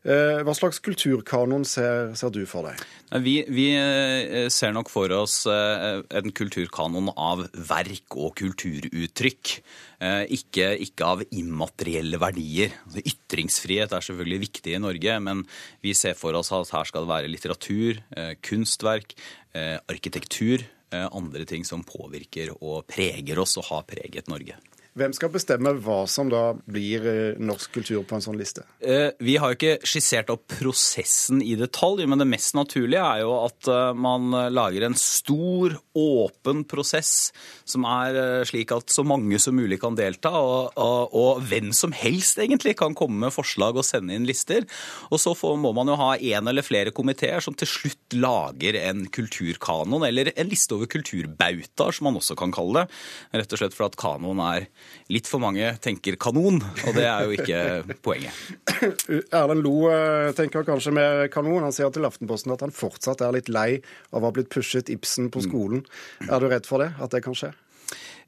Eh, 0.00 0.40
Hva 0.46 0.54
slags 0.56 0.78
kulturkanon 0.80 1.66
ser, 1.68 2.14
ser 2.16 2.32
du 2.32 2.40
for 2.48 2.64
deg? 2.64 2.80
Vi, 3.20 3.34
vi 3.52 3.66
eh, 3.76 4.46
ser 4.52 4.72
nok 4.72 4.88
for 4.88 5.12
oss 5.12 5.42
eh, 5.50 6.00
en 6.16 6.32
kulturkanon 6.32 7.10
av 7.12 7.44
verk 7.68 8.16
og 8.16 8.32
kulturuttrykk. 8.40 9.54
Ikke, 10.32 10.70
ikke 10.80 11.04
av 11.04 11.22
immaterielle 11.28 12.16
verdier. 12.16 12.72
Altså, 12.86 13.02
Ytringsfrihet 13.04 13.92
er 13.92 14.06
selvfølgelig 14.06 14.38
viktig 14.46 14.72
i 14.72 14.80
Norge, 14.80 15.18
men 15.20 15.42
vi 15.84 15.92
ser 15.92 16.16
for 16.16 16.38
oss 16.38 16.48
at 16.56 16.72
her 16.72 16.88
skal 16.88 17.04
det 17.04 17.10
være 17.10 17.28
litteratur, 17.28 18.00
kunstverk, 18.40 19.12
arkitektur, 19.92 20.64
andre 20.96 21.44
ting 21.44 21.68
som 21.68 21.84
påvirker 21.84 22.54
og 22.62 22.88
preger 22.88 23.44
oss 23.44 23.58
og 23.60 23.68
har 23.68 23.84
preget 23.92 24.32
Norge. 24.32 24.56
Hvem 24.98 25.12
skal 25.14 25.30
bestemme 25.30 25.70
hva 25.84 26.00
som 26.10 26.26
da 26.32 26.50
blir 26.66 27.04
eh, 27.06 27.38
norsk 27.38 27.76
kultur 27.76 28.02
på 28.08 28.16
en 28.16 28.24
sånn 28.24 28.38
liste? 28.40 28.64
Eh, 28.82 29.12
Vi 29.22 29.36
har 29.38 29.52
jo 29.52 29.58
ikke 29.58 29.86
skissert 29.86 30.32
opp 30.34 30.48
prosessen 30.50 31.38
i 31.46 31.54
detalj, 31.58 32.08
men 32.10 32.18
det 32.18 32.26
mest 32.26 32.56
naturlige 32.58 33.04
er 33.04 33.22
jo 33.22 33.36
at 33.44 33.70
eh, 33.70 33.92
man 33.94 34.34
lager 34.50 34.88
en 34.88 34.98
stor, 34.98 35.76
åpen 35.94 36.64
prosess 36.66 37.30
som 37.68 37.84
er 37.86 38.42
slik 38.48 38.72
at 38.74 38.90
så 38.90 39.04
mange 39.06 39.38
som 39.42 39.54
mulig 39.54 39.78
kan 39.82 39.94
delta, 39.98 40.32
og, 40.34 40.74
og, 40.74 41.14
og 41.14 41.44
hvem 41.46 41.70
som 41.76 41.94
helst 41.94 42.40
egentlig 42.42 42.74
kan 42.80 42.96
komme 42.98 43.20
med 43.22 43.34
forslag 43.34 43.78
og 43.78 43.86
sende 43.86 44.16
inn 44.16 44.26
lister. 44.26 44.66
Og 45.10 45.22
så 45.22 45.36
får, 45.38 45.54
må 45.62 45.70
man 45.76 45.90
jo 45.90 45.98
ha 46.00 46.12
en 46.16 46.50
eller 46.50 46.66
flere 46.66 46.94
komiteer 46.94 47.42
som 47.44 47.54
til 47.54 47.70
slutt 47.70 48.18
lager 48.18 48.78
en 48.80 49.06
kulturkanon, 49.12 50.02
eller 50.08 50.32
en 50.34 50.50
liste 50.50 50.74
over 50.74 50.90
kulturbautaer, 50.90 51.94
som 51.94 52.10
man 52.10 52.18
også 52.18 52.34
kan 52.38 52.54
kalle 52.54 52.82
det. 52.82 53.00
Rett 53.42 53.54
og 53.54 53.62
slett 53.62 53.76
for 53.76 53.86
at 53.86 53.98
kanon 54.00 54.42
er 54.50 54.66
litt 55.10 55.28
for 55.30 55.42
mange 55.42 55.72
tenker 55.82 56.18
kanon, 56.20 56.60
og 56.86 56.96
det 56.96 57.06
er 57.06 57.26
jo 57.26 57.36
ikke 57.36 57.96
poenget. 58.04 58.36
Erlend 59.40 59.64
Loe 59.64 59.94
eh, 59.94 60.30
tenker 60.38 60.66
kanskje 60.66 60.94
mer 60.96 61.24
kanon. 61.32 61.64
Han 61.66 61.74
sier 61.74 61.90
til 61.94 62.06
Aftenposten 62.08 62.54
at 62.54 62.64
han 62.64 62.74
fortsatt 62.74 63.24
er 63.24 63.34
litt 63.36 63.50
lei 63.52 63.80
av 64.12 64.22
å 64.22 64.28
ha 64.28 64.34
blitt 64.36 64.52
pushet 64.52 64.92
Ibsen 64.92 65.32
på 65.34 65.42
skolen. 65.46 65.84
Er 66.28 66.40
du 66.40 66.50
redd 66.50 66.68
for 66.68 66.82
det? 66.82 66.92
At 67.02 67.14
det 67.14 67.24
kan 67.26 67.36
skje? 67.36 67.52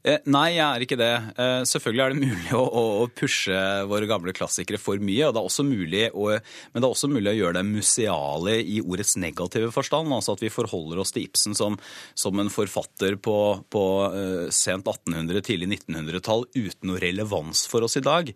Eh, 0.02 0.18
Nei, 0.26 0.56
jeg 0.56 0.64
er 0.66 0.82
ikke 0.82 0.99
det. 0.99 1.12
Eh, 1.38 1.61
Selvfølgelig 1.68 2.02
er 2.02 2.12
det 2.12 2.26
mulig 2.26 2.54
å, 2.59 3.06
pushe 3.14 3.59
våre 3.87 4.09
gamle 4.11 4.35
klassikere 4.35 4.80
for 4.82 4.99
mye. 4.99 5.30
det 5.30 6.11
å, 6.11 6.25
Men 6.73 6.82
det 6.82 6.82
er 6.82 6.90
også 6.90 7.11
mulig 7.11 7.30
å 7.30 7.38
gjøre 7.38 7.61
det 7.61 7.68
museale 7.68 8.56
i 8.59 8.80
ordets 8.82 9.14
negative 9.16 9.71
forstand. 9.71 10.11
Altså 10.11 10.35
at 10.35 10.42
vi 10.42 10.50
forholder 10.50 10.99
oss 10.99 11.14
til 11.14 11.28
Ibsen 11.28 11.54
som, 11.54 11.78
som 12.18 12.38
en 12.42 12.50
forfatter 12.50 13.14
på, 13.14 13.37
på 13.71 13.85
eh, 14.11 14.50
sent 14.50 14.90
1800-, 14.90 15.44
tidlig 15.47 15.71
1900-tall 15.87 16.49
uten 16.56 16.90
noe 16.90 17.02
relevans 17.02 17.66
for 17.71 17.87
oss 17.87 17.97
i 18.00 18.02
dag. 18.02 18.32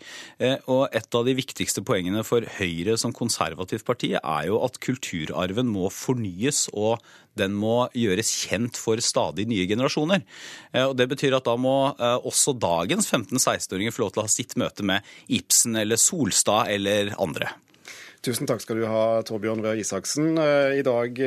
Og 0.70 0.86
et 0.94 1.18
av 1.18 1.26
de 1.26 1.34
viktigste 1.34 1.82
poengene 1.86 2.22
for 2.26 2.46
Høyre 2.58 2.94
som 3.00 3.14
konservativt 3.16 3.86
parti 3.86 4.12
er 4.14 4.46
jo 4.46 4.60
at 4.64 4.78
kulturarven 4.82 5.66
må 5.70 5.90
fornyes 5.90 6.66
og 6.76 7.02
den 7.38 7.54
må 7.56 7.86
gjøres 7.96 8.30
kjent 8.46 8.78
for 8.80 9.00
stadig 9.04 9.46
nye 9.50 9.66
generasjoner. 9.68 10.24
Eh, 10.72 10.86
Og 10.86 10.96
Det 10.96 11.08
betyr 11.10 11.36
at 11.36 11.46
da 11.46 11.56
må 11.60 11.76
eh, 11.94 12.16
også 12.26 12.56
dagens 12.58 13.10
15-16-åringer 13.12 13.94
få 13.94 14.06
lov 14.06 14.14
til 14.14 14.22
å 14.22 14.26
ha 14.26 14.32
sitt 14.32 14.56
møte 14.56 14.86
med 14.86 15.06
Ibsen 15.28 15.76
eller 15.76 16.00
Solstad 16.00 16.72
eller 16.72 17.14
andre. 17.22 17.52
Tusen 18.26 18.48
takk 18.48 18.62
skal 18.64 18.80
du 18.80 18.86
ha, 18.90 19.20
Torbjørn 19.22 19.60
Røe 19.62 19.76
Isaksen, 19.78 20.32
eh, 20.42 20.80
i 20.80 20.84
dag 20.86 21.20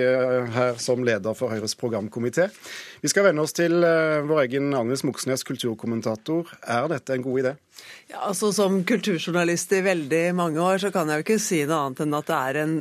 her 0.58 0.82
som 0.82 1.06
leder 1.08 1.38
for 1.38 1.54
Høyres 1.54 1.78
programkomité. 1.80 2.50
Vi 3.00 3.12
skal 3.12 3.30
vende 3.30 3.46
oss 3.46 3.56
til 3.56 3.78
vår 3.80 4.44
egen 4.48 4.74
Agnes 4.75 5.06
Moxnes, 5.08 5.46
kulturkommentator. 5.48 6.50
Er 6.68 6.89
dette 6.92 7.16
en 7.16 7.24
god 7.24 7.46
idé? 7.46 7.56
Ja, 8.09 8.24
altså 8.25 8.50
Som 8.55 8.79
kulturjournalist 8.89 9.74
i 9.77 9.83
veldig 9.86 10.21
mange 10.33 10.57
år, 10.63 10.79
så 10.81 10.89
kan 10.89 11.12
jeg 11.12 11.19
jo 11.19 11.25
ikke 11.27 11.41
si 11.43 11.59
noe 11.69 11.77
annet 11.86 12.00
enn 12.01 12.15
at 12.17 12.29
det 12.29 12.38
er 12.38 12.57
en 12.63 12.71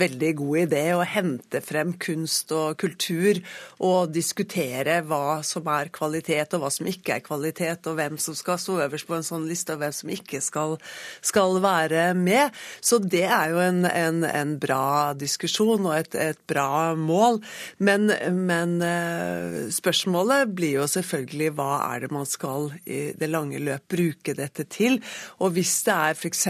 veldig 0.00 0.30
god 0.40 0.56
idé 0.64 0.82
å 0.96 1.04
hente 1.06 1.60
frem 1.62 1.92
kunst 2.02 2.50
og 2.50 2.74
kultur 2.82 3.38
og 3.78 4.10
diskutere 4.10 4.96
hva 5.06 5.38
som 5.46 5.70
er 5.70 5.92
kvalitet 5.94 6.56
og 6.56 6.64
hva 6.64 6.70
som 6.74 6.88
ikke 6.90 7.14
er 7.14 7.22
kvalitet, 7.22 7.86
og 7.86 8.00
hvem 8.00 8.18
som 8.18 8.34
skal 8.34 8.58
stå 8.58 8.80
øverst 8.88 9.06
på 9.06 9.14
en 9.14 9.26
sånn 9.28 9.46
liste 9.46 9.76
og 9.76 9.84
hvem 9.84 9.94
som 9.94 10.10
ikke 10.16 10.42
skal, 10.42 10.74
skal 11.22 11.60
være 11.62 12.08
med. 12.18 12.50
Så 12.82 12.98
det 12.98 13.28
er 13.28 13.54
jo 13.54 13.62
en, 13.62 13.84
en, 13.86 14.20
en 14.26 14.56
bra 14.58 15.14
diskusjon 15.14 15.86
og 15.86 15.94
et, 16.00 16.18
et 16.18 16.42
bra 16.50 16.96
mål. 16.98 17.38
Men, 17.78 18.10
men 18.42 18.74
eh, 18.82 19.70
spørsmålet 19.78 20.50
blir 20.50 20.80
jo 20.80 20.90
selvfølgelig 20.90 21.54
hva 21.54 21.70
er 21.92 22.04
det 22.08 22.12
man 22.18 22.26
skal 22.26 22.72
i 22.90 23.04
det 23.14 23.30
lange 23.30 23.62
løp 23.62 23.86
bruke 23.94 24.33
dette 24.38 24.64
til? 24.64 25.00
Og 25.38 25.54
hvis 25.56 25.82
det 25.86 25.94
er 25.94 26.18
f.eks. 26.18 26.48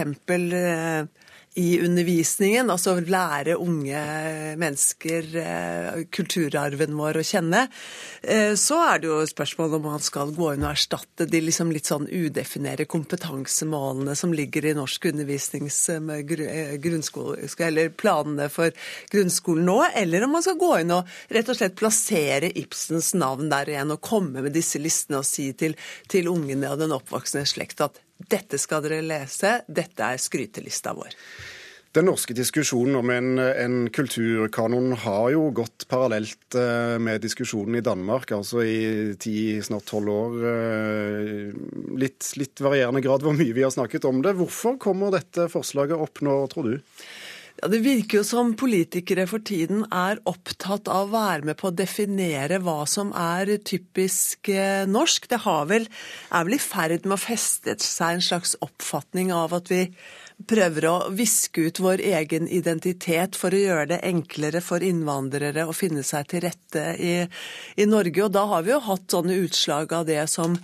I 1.55 1.79
undervisningen, 1.79 2.67
altså 2.67 2.97
lære 2.99 3.53
unge 3.63 3.99
mennesker 4.59 5.27
eh, 5.39 6.01
kulturarven 6.11 6.97
vår 6.99 7.21
å 7.21 7.23
kjenne, 7.23 7.61
eh, 8.21 8.57
så 8.59 8.81
er 8.83 8.99
det 8.99 9.07
jo 9.07 9.21
spørsmål 9.29 9.77
om 9.77 9.87
man 9.87 10.03
skal 10.03 10.33
gå 10.35 10.49
inn 10.51 10.65
og 10.65 10.73
erstatte 10.73 11.29
de 11.31 11.39
liksom 11.45 11.71
litt 11.71 11.87
sånn 11.87 12.09
udefinere 12.11 12.83
kompetansemålene 12.91 14.17
som 14.19 14.35
ligger 14.35 14.67
i 14.67 14.75
norsk 14.75 15.07
undervisnings 15.13 15.79
eh, 15.95 16.75
eller 17.69 17.93
planene 18.03 18.49
for 18.51 18.75
grunnskolen 19.15 19.69
nå, 19.71 19.79
eller 19.95 20.27
om 20.27 20.35
man 20.35 20.43
skal 20.43 20.59
gå 20.59 20.73
inn 20.81 20.91
og 20.97 21.15
rett 21.31 21.53
og 21.53 21.61
slett 21.61 21.79
plassere 21.79 22.51
Ibsens 22.51 23.13
navn 23.15 23.47
der 23.53 23.71
igjen 23.71 23.95
og 23.95 24.03
komme 24.03 24.43
med 24.43 24.57
disse 24.59 24.81
listene 24.83 25.23
og 25.23 25.29
si 25.29 25.53
til, 25.55 25.79
til 26.11 26.27
ungene 26.35 26.73
og 26.73 26.83
den 26.83 26.99
oppvoksende 26.99 27.47
slekt 27.47 27.79
at 27.87 28.03
dette 28.17 28.59
skal 28.61 28.85
dere 28.85 29.03
lese, 29.05 29.59
dette 29.67 30.13
er 30.15 30.21
skrytelista 30.21 30.95
vår. 30.95 31.13
Den 31.95 32.09
norske 32.09 32.35
diskusjonen 32.35 32.97
om 32.99 33.11
en, 33.13 33.27
en 33.39 33.75
kulturkanon 33.95 34.97
har 35.05 35.29
jo 35.31 35.45
gått 35.55 35.85
parallelt 35.87 36.57
eh, 36.59 36.97
med 36.99 37.23
diskusjonen 37.23 37.77
i 37.79 37.83
Danmark, 37.85 38.33
altså 38.35 38.65
i 38.67 39.13
ti, 39.15 39.61
snart 39.63 39.87
tolv 39.87 40.11
år. 40.11 40.35
eh, 40.49 41.53
Litt, 41.95 42.33
litt 42.35 42.59
varierende 42.59 42.99
grad 43.05 43.23
hvor 43.23 43.37
mye 43.37 43.55
vi 43.55 43.63
har 43.63 43.71
snakket 43.71 44.09
om 44.09 44.19
det. 44.25 44.35
Hvorfor 44.35 44.75
kommer 44.81 45.15
dette 45.15 45.47
forslaget 45.53 45.95
opp 45.95 46.19
nå, 46.25 46.35
tror 46.51 46.67
du? 46.67 46.75
Ja, 47.61 47.69
Det 47.71 47.79
virker 47.85 48.19
jo 48.19 48.23
som 48.27 48.51
politikere 48.59 49.23
for 49.31 49.39
tiden 49.39 49.85
er 49.87 50.19
opptatt 50.27 50.89
av 50.91 51.07
å 51.07 51.13
være 51.13 51.47
med 51.47 51.57
på 51.59 51.69
å 51.69 51.75
definere 51.75 52.59
hva 52.59 52.81
som 52.89 53.13
er 53.15 53.53
typisk 53.63 54.49
eh, 54.51 54.83
norsk. 54.89 55.29
Det 55.31 55.39
vel, 55.45 55.87
er 55.87 56.43
vel 56.49 56.57
i 56.57 56.59
ferd 56.59 57.07
med 57.07 57.15
å 57.15 57.23
feste 57.23 57.77
seg 57.79 58.17
en 58.17 58.27
slags 58.27 58.57
oppfatning 58.59 59.31
av 59.31 59.55
at 59.55 59.71
vi 59.71 59.85
prøver 60.51 60.89
å 60.89 60.95
viske 61.15 61.69
ut 61.69 61.79
vår 61.79 62.03
egen 62.03 62.49
identitet 62.51 63.39
for 63.39 63.55
å 63.55 63.61
gjøre 63.61 63.93
det 63.93 64.03
enklere 64.03 64.59
for 64.59 64.83
innvandrere 64.83 65.63
å 65.63 65.75
finne 65.75 66.03
seg 66.03 66.27
til 66.27 66.43
rette 66.43 66.89
i, 66.99 67.13
i 67.79 67.87
Norge. 67.87 68.25
Og 68.25 68.33
da 68.35 68.43
har 68.51 68.65
vi 68.65 68.75
jo 68.75 68.83
hatt 68.83 69.15
sånne 69.15 69.39
utslag 69.45 69.95
av 69.95 70.09
det 70.11 70.25
som 70.27 70.59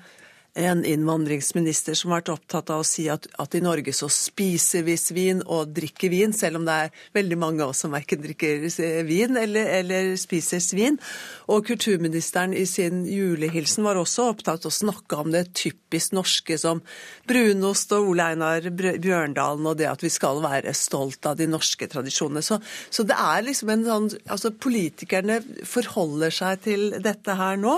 en 0.54 0.82
innvandringsminister 0.86 1.96
som 1.96 2.12
har 2.12 2.20
vært 2.20 2.34
opptatt 2.34 2.72
av 2.74 2.82
å 2.82 2.88
si 2.88 3.06
at, 3.12 3.24
at 3.40 3.54
i 3.56 3.62
Norge 3.64 3.94
så 3.96 4.10
spiser 4.12 4.84
vi 4.84 4.98
svin 5.00 5.40
og 5.46 5.72
drikker 5.72 6.12
vin, 6.12 6.34
selv 6.36 6.60
om 6.60 6.66
det 6.68 6.76
er 6.76 7.06
veldig 7.16 7.38
mange 7.40 7.64
av 7.64 7.72
oss 7.72 7.84
som 7.86 7.94
verken 7.96 8.20
drikker 8.20 8.66
vin 9.08 9.40
eller, 9.40 9.70
eller 9.80 10.10
spiser 10.20 10.60
svin. 10.64 11.00
Og 11.48 11.64
kulturministeren 11.70 12.56
i 12.58 12.66
sin 12.68 13.06
julehilsen 13.08 13.88
var 13.88 14.00
også 14.02 14.28
opptatt 14.34 14.68
av 14.68 14.74
å 14.74 14.76
snakke 14.76 15.22
om 15.24 15.32
det 15.32 15.46
typisk 15.56 16.18
norske 16.18 16.60
som 16.60 16.84
brunost 17.30 17.96
og 17.96 18.12
Ole 18.12 18.28
Einar 18.34 18.68
Bjørndalen 18.76 19.72
og 19.72 19.80
det 19.80 19.88
at 19.88 20.04
vi 20.04 20.12
skal 20.12 20.44
være 20.44 20.76
stolt 20.76 21.32
av 21.32 21.40
de 21.40 21.48
norske 21.48 21.88
tradisjonene. 21.88 22.44
Så, 22.44 22.60
så 22.92 23.08
det 23.08 23.16
er 23.16 23.48
liksom 23.48 23.72
en 23.72 23.88
sånn 23.88 24.10
Altså 24.32 24.52
politikerne 24.56 25.38
forholder 25.68 26.34
seg 26.34 26.62
til 26.66 26.84
dette 27.04 27.34
her 27.38 27.58
nå, 27.60 27.78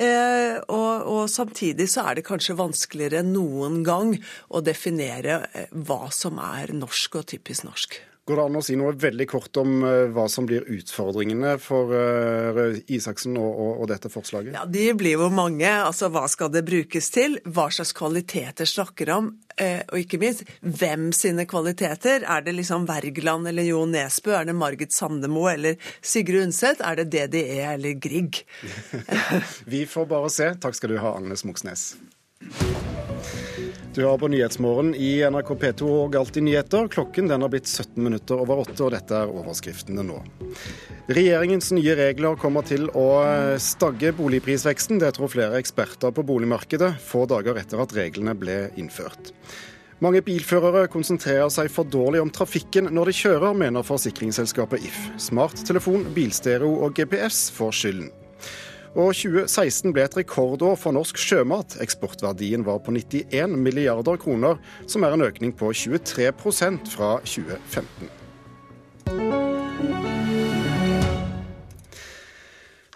eh, 0.00 0.58
og, 0.72 1.06
og 1.10 1.22
samtidig 1.30 1.86
så 1.90 2.07
er 2.08 2.18
det 2.18 2.26
kanskje 2.28 2.58
vanskeligere 2.58 3.22
enn 3.22 3.34
noen 3.36 3.82
gang 3.86 4.14
å 4.48 4.62
definere 4.64 5.42
eh, 5.52 5.72
hva 5.72 6.08
som 6.14 6.40
er 6.42 6.74
norsk 6.76 7.20
og 7.20 7.28
typisk 7.34 7.68
norsk. 7.68 7.98
Går 8.28 8.36
det 8.36 8.44
an 8.44 8.56
å 8.58 8.60
si 8.60 8.74
noe 8.76 8.92
veldig 8.92 9.24
kort 9.30 9.56
om 9.62 9.78
eh, 9.88 10.10
hva 10.12 10.26
som 10.28 10.44
blir 10.44 10.66
utfordringene 10.68 11.54
for 11.64 11.94
eh, 11.96 12.48
Røe 12.52 12.82
Isaksen 12.92 13.38
og, 13.40 13.48
og, 13.48 13.70
og 13.80 13.88
dette 13.88 14.10
forslaget? 14.12 14.52
Ja, 14.52 14.66
De 14.68 14.84
blir 14.98 15.16
jo 15.16 15.30
mange. 15.32 15.64
Altså, 15.64 16.10
Hva 16.12 16.26
skal 16.28 16.52
det 16.52 16.66
brukes 16.68 17.08
til? 17.14 17.38
Hva 17.48 17.70
slags 17.72 17.94
kvaliteter 17.96 18.68
snakker 18.68 19.14
om? 19.16 19.30
Eh, 19.56 19.80
og 19.88 20.02
ikke 20.02 20.20
minst, 20.20 20.44
hvem 20.60 21.08
sine 21.16 21.48
kvaliteter? 21.48 22.26
Er 22.28 22.44
det 22.44 22.58
liksom 22.58 22.84
Wergeland 22.90 23.48
eller 23.48 23.64
Jo 23.64 23.86
Nesbø? 23.88 24.36
Er 24.36 24.50
det 24.50 24.58
Margit 24.60 24.92
Sandemo 24.92 25.48
eller 25.48 25.80
Sigrid 26.04 26.50
Undset? 26.50 26.84
Er 26.84 27.00
det 27.00 27.08
DDE 27.16 27.62
eller 27.72 27.96
Grieg? 27.96 28.44
Vi 29.72 29.86
får 29.88 30.12
bare 30.12 30.28
se. 30.36 30.52
Takk 30.60 30.76
skal 30.76 30.92
du 30.92 31.00
ha, 31.00 31.16
Agnes 31.16 31.48
Moxnes. 31.48 31.94
Du 33.96 34.02
hører 34.02 34.18
på 34.20 34.28
Nyhetsmorgen 34.28 34.90
i 34.94 35.14
NRK 35.24 35.54
P2 35.62 35.86
og 35.88 36.16
Alltid 36.18 36.44
nyheter. 36.44 36.90
Klokken 36.92 37.30
den 37.30 37.44
har 37.44 37.50
blitt 37.52 37.68
17 37.70 37.96
minutter 38.04 38.40
over 38.42 38.60
åtte, 38.62 38.82
og 38.84 38.92
dette 38.92 39.16
er 39.16 39.32
overskriftene 39.32 40.04
nå. 40.04 40.18
Regjeringens 41.08 41.72
nye 41.72 41.96
regler 41.96 42.36
kommer 42.40 42.66
til 42.68 42.90
å 42.92 43.08
stagge 43.62 44.12
boligprisveksten. 44.18 45.00
Det 45.00 45.14
tror 45.16 45.32
flere 45.32 45.58
eksperter 45.62 46.12
på 46.12 46.26
boligmarkedet 46.28 46.92
få 47.00 47.24
dager 47.30 47.58
etter 47.62 47.80
at 47.80 47.96
reglene 47.96 48.36
ble 48.38 48.60
innført. 48.78 49.32
Mange 50.04 50.20
bilførere 50.22 50.84
konsentrerer 50.92 51.48
seg 51.50 51.72
for 51.74 51.88
dårlig 51.88 52.20
om 52.22 52.30
trafikken 52.30 52.92
når 52.94 53.10
de 53.10 53.18
kjører, 53.18 53.56
mener 53.64 53.86
forsikringsselskapet 53.88 54.84
If. 54.86 55.00
Smarttelefon, 55.30 56.06
bilstereo 56.14 56.76
og 56.84 56.94
GPS 57.00 57.48
får 57.56 57.78
skylden. 57.80 58.12
Og 58.96 59.12
2016 59.12 59.92
ble 59.92 60.06
et 60.06 60.16
rekordår 60.16 60.78
for 60.80 60.96
norsk 60.96 61.18
sjømat. 61.20 61.76
Eksportverdien 61.84 62.64
var 62.66 62.80
på 62.84 62.94
91 62.96 63.58
milliarder 63.60 64.16
kroner, 64.20 64.56
som 64.86 65.04
er 65.04 65.16
en 65.16 65.26
økning 65.28 65.52
på 65.56 65.72
23% 65.74 66.94
fra 66.94 67.18
2015. 67.24 68.08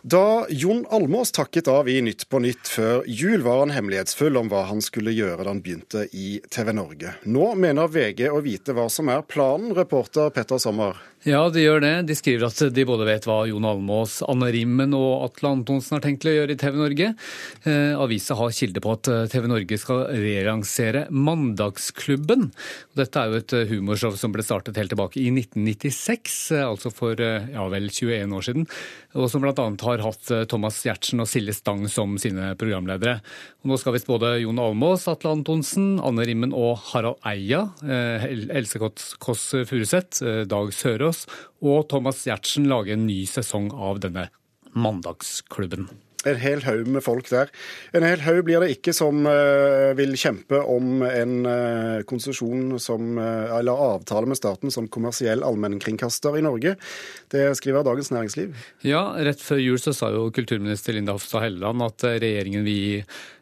Da 0.02 0.46
Jon 0.50 0.86
Almås 0.90 1.30
takket 1.32 1.68
av 1.68 1.88
i 1.88 2.00
Nytt 2.02 2.24
på 2.28 2.40
Nytt 2.42 2.68
før 2.68 3.04
jul, 3.06 3.38
var 3.46 3.60
han 3.60 3.70
hemmelighetsfull 3.70 4.34
om 4.40 4.48
hva 4.50 4.64
han 4.66 4.82
skulle 4.82 5.14
gjøre 5.14 5.44
da 5.44 5.52
han 5.52 5.60
begynte 5.62 6.08
i 6.10 6.40
TV 6.50 6.72
Norge. 6.74 7.12
Nå 7.22 7.52
mener 7.54 7.86
VG 7.86 8.26
å 8.26 8.40
vite 8.42 8.74
hva 8.74 8.88
som 8.90 9.12
er 9.14 9.22
planen, 9.22 9.70
reporter 9.78 10.34
Petter 10.34 10.58
Sommer. 10.58 10.98
Ja, 11.22 11.44
de 11.54 11.62
gjør 11.62 11.78
det. 11.84 11.90
De 12.08 12.14
skriver 12.18 12.48
at 12.48 12.60
de 12.74 12.84
både 12.86 13.04
vet 13.06 13.26
hva 13.28 13.44
Jon 13.46 13.66
Almås, 13.68 14.16
Anne 14.26 14.48
Rimmen 14.50 14.90
og 14.98 15.28
Atle 15.28 15.52
Antonsen 15.54 15.94
har 15.94 16.02
tenkt 16.02 16.26
å 16.26 16.32
gjøre 16.34 16.56
i 16.56 16.58
TV 16.58 16.80
Norge. 16.80 17.12
Eh, 17.62 17.92
avisa 17.94 18.34
har 18.40 18.50
kilde 18.56 18.82
på 18.82 18.94
at 18.96 19.10
eh, 19.12 19.28
TV 19.30 19.46
Norge 19.52 19.78
skal 19.78 20.08
relansere 20.10 21.04
Mandagsklubben. 21.14 22.48
Dette 22.98 23.22
er 23.22 23.30
jo 23.30 23.38
et 23.38 23.54
eh, 23.54 23.70
humorshow 23.70 24.18
som 24.18 24.34
ble 24.34 24.42
startet 24.42 24.80
helt 24.82 24.90
tilbake 24.90 25.20
i 25.22 25.28
1996, 25.30 26.40
eh, 26.56 26.64
altså 26.66 26.90
for 26.90 27.22
ja 27.22 27.68
vel 27.70 27.86
21 27.86 28.34
år 28.34 28.48
siden, 28.48 28.66
og 29.14 29.30
som 29.30 29.46
bl.a. 29.46 29.68
har 29.86 30.02
hatt 30.02 30.34
Thomas 30.50 30.80
Giertsen 30.82 31.22
og 31.22 31.30
Silje 31.30 31.54
Stang 31.54 31.86
som 31.92 32.18
sine 32.18 32.56
programledere. 32.58 33.20
Og 33.62 33.70
nå 33.70 33.76
skal 33.78 33.94
visst 33.94 34.08
både 34.10 34.34
Jon 34.42 34.58
Almås, 34.58 35.04
Atle 35.06 35.36
Antonsen, 35.36 36.00
Anne 36.02 36.24
Rimmen 36.26 36.50
og 36.50 36.80
Harald 36.88 37.22
Eia, 37.22 37.68
eh, 37.86 38.24
Else 38.58 38.80
Kåss 38.82 39.44
Furuseth, 39.70 40.18
eh, 40.26 40.42
Dag 40.50 40.72
Sørås 41.12 41.26
og 41.62 41.88
Thomas 41.90 42.24
Giertsen 42.26 42.70
lage 42.70 42.96
en 42.96 43.06
ny 43.06 43.24
sesong 43.26 43.72
av 43.72 44.00
denne 44.02 44.30
Mandagsklubben. 44.72 45.90
En 46.22 46.36
hel 46.38 46.60
haug 46.62 46.86
med 46.86 47.02
folk 47.02 47.26
der. 47.32 47.48
En 47.92 48.04
hel 48.06 48.20
haug 48.22 48.44
blir 48.46 48.62
det 48.62 48.76
ikke 48.76 48.92
som 48.94 49.26
eh, 49.26 49.90
vil 49.98 50.14
kjempe 50.14 50.60
om 50.70 51.02
en 51.02 51.32
eh, 51.50 52.04
konsesjon 52.06 52.78
som, 52.80 53.18
eh, 53.18 53.50
eller 53.58 53.82
avtale 53.88 54.30
med 54.30 54.38
staten 54.38 54.70
som 54.70 54.86
kommersiell 54.86 55.42
allmennkringkaster 55.42 56.38
i 56.38 56.44
Norge. 56.46 56.76
Det 57.26 57.48
skriver 57.58 57.82
Dagens 57.82 58.12
Næringsliv. 58.14 58.54
Ja, 58.86 59.02
rett 59.18 59.42
før 59.42 59.64
jul 59.64 59.82
så 59.82 59.96
sa 59.98 60.12
jo 60.14 60.30
kulturminister 60.30 60.94
Linda 60.94 61.18
Hofstad 61.18 61.42
Helleland 61.48 61.88
at 61.90 62.06
regjeringen 62.22 62.62
vil 62.70 62.78
gi 62.78 62.96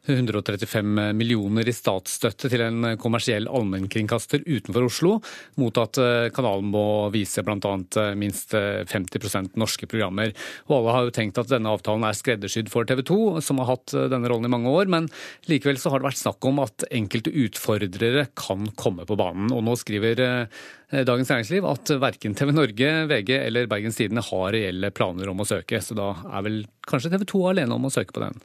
135 0.08 1.12
millioner 1.16 1.68
i 1.68 1.74
statsstøtte 1.74 2.50
til 2.50 2.64
en 2.64 2.94
kommersiell 3.00 3.48
allmennkringkaster 3.50 4.44
utenfor 4.46 4.86
Oslo, 4.88 5.12
mot 5.60 5.80
at 5.82 6.00
eh, 6.00 6.28
kanalen 6.34 6.70
må 6.72 6.84
vise 7.14 7.44
bl.a. 7.44 7.74
minst 8.18 8.54
eh, 8.56 8.82
50% 8.88 9.58
norske 9.60 9.88
programmer. 9.90 10.34
Og 10.68 10.78
alle 10.78 10.96
har 10.96 11.06
jo 11.08 11.14
tenkt 11.20 11.40
at 11.42 11.52
denne 11.52 11.72
avtalen 11.72 12.06
er 12.08 12.16
skreddersydd 12.16 12.72
for 12.72 12.88
TV 12.88 13.04
2, 13.10 13.20
som 13.44 13.60
har 13.62 13.72
hatt 13.74 13.94
eh, 13.94 14.08
denne 14.12 14.30
rollen 14.30 14.48
i 14.48 14.54
mange 14.56 14.72
år, 14.72 14.90
men 14.90 15.08
likevel 15.50 15.80
så 15.80 15.92
har 15.92 16.02
det 16.02 16.10
vært 16.10 16.22
snakk 16.22 16.50
om 16.50 16.64
at 16.64 16.88
enkelte 16.90 17.34
utfordrere 17.44 18.28
kan 18.38 18.70
komme 18.80 19.06
på 19.08 19.18
banen. 19.20 19.52
Og 19.54 19.64
nå 19.66 19.76
skriver 19.80 20.24
eh, 20.26 20.60
Dagens 21.06 21.30
Næringsliv 21.30 21.66
at 21.70 21.94
verken 22.02 22.34
TV 22.34 22.50
Norge, 22.56 22.90
VG 23.10 23.36
eller 23.38 23.70
Bergens 23.70 24.00
Tidende 24.00 24.24
har 24.26 24.50
reelle 24.56 24.90
planer 24.94 25.30
om 25.30 25.44
å 25.44 25.46
søke, 25.46 25.78
så 25.84 25.94
da 25.98 26.12
er 26.32 26.46
vel 26.46 26.62
kanskje 26.90 27.12
TV 27.14 27.26
2 27.30 27.42
er 27.44 27.54
alene 27.54 27.76
om 27.76 27.88
å 27.88 27.92
søke 27.92 28.14
på 28.16 28.24
den. 28.24 28.36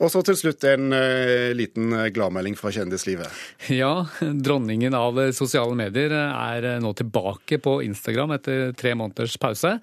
Og 0.00 0.08
så 0.12 0.22
til 0.24 0.38
slutt 0.38 0.64
en 0.68 0.94
uh, 0.96 1.50
liten 1.56 1.92
eh, 1.92 2.08
gladmelding 2.14 2.56
fra 2.56 2.72
kjendislivet. 2.72 3.28
Ja, 3.72 4.06
dronningen 4.20 4.96
av 4.96 5.18
sosiale 5.36 5.76
medier 5.76 6.14
er 6.16 6.70
nå 6.80 6.94
tilbake 6.96 7.60
på 7.60 7.80
Instagram 7.84 8.36
etter 8.38 8.72
tre 8.78 8.94
måneders 8.96 9.36
pause. 9.40 9.76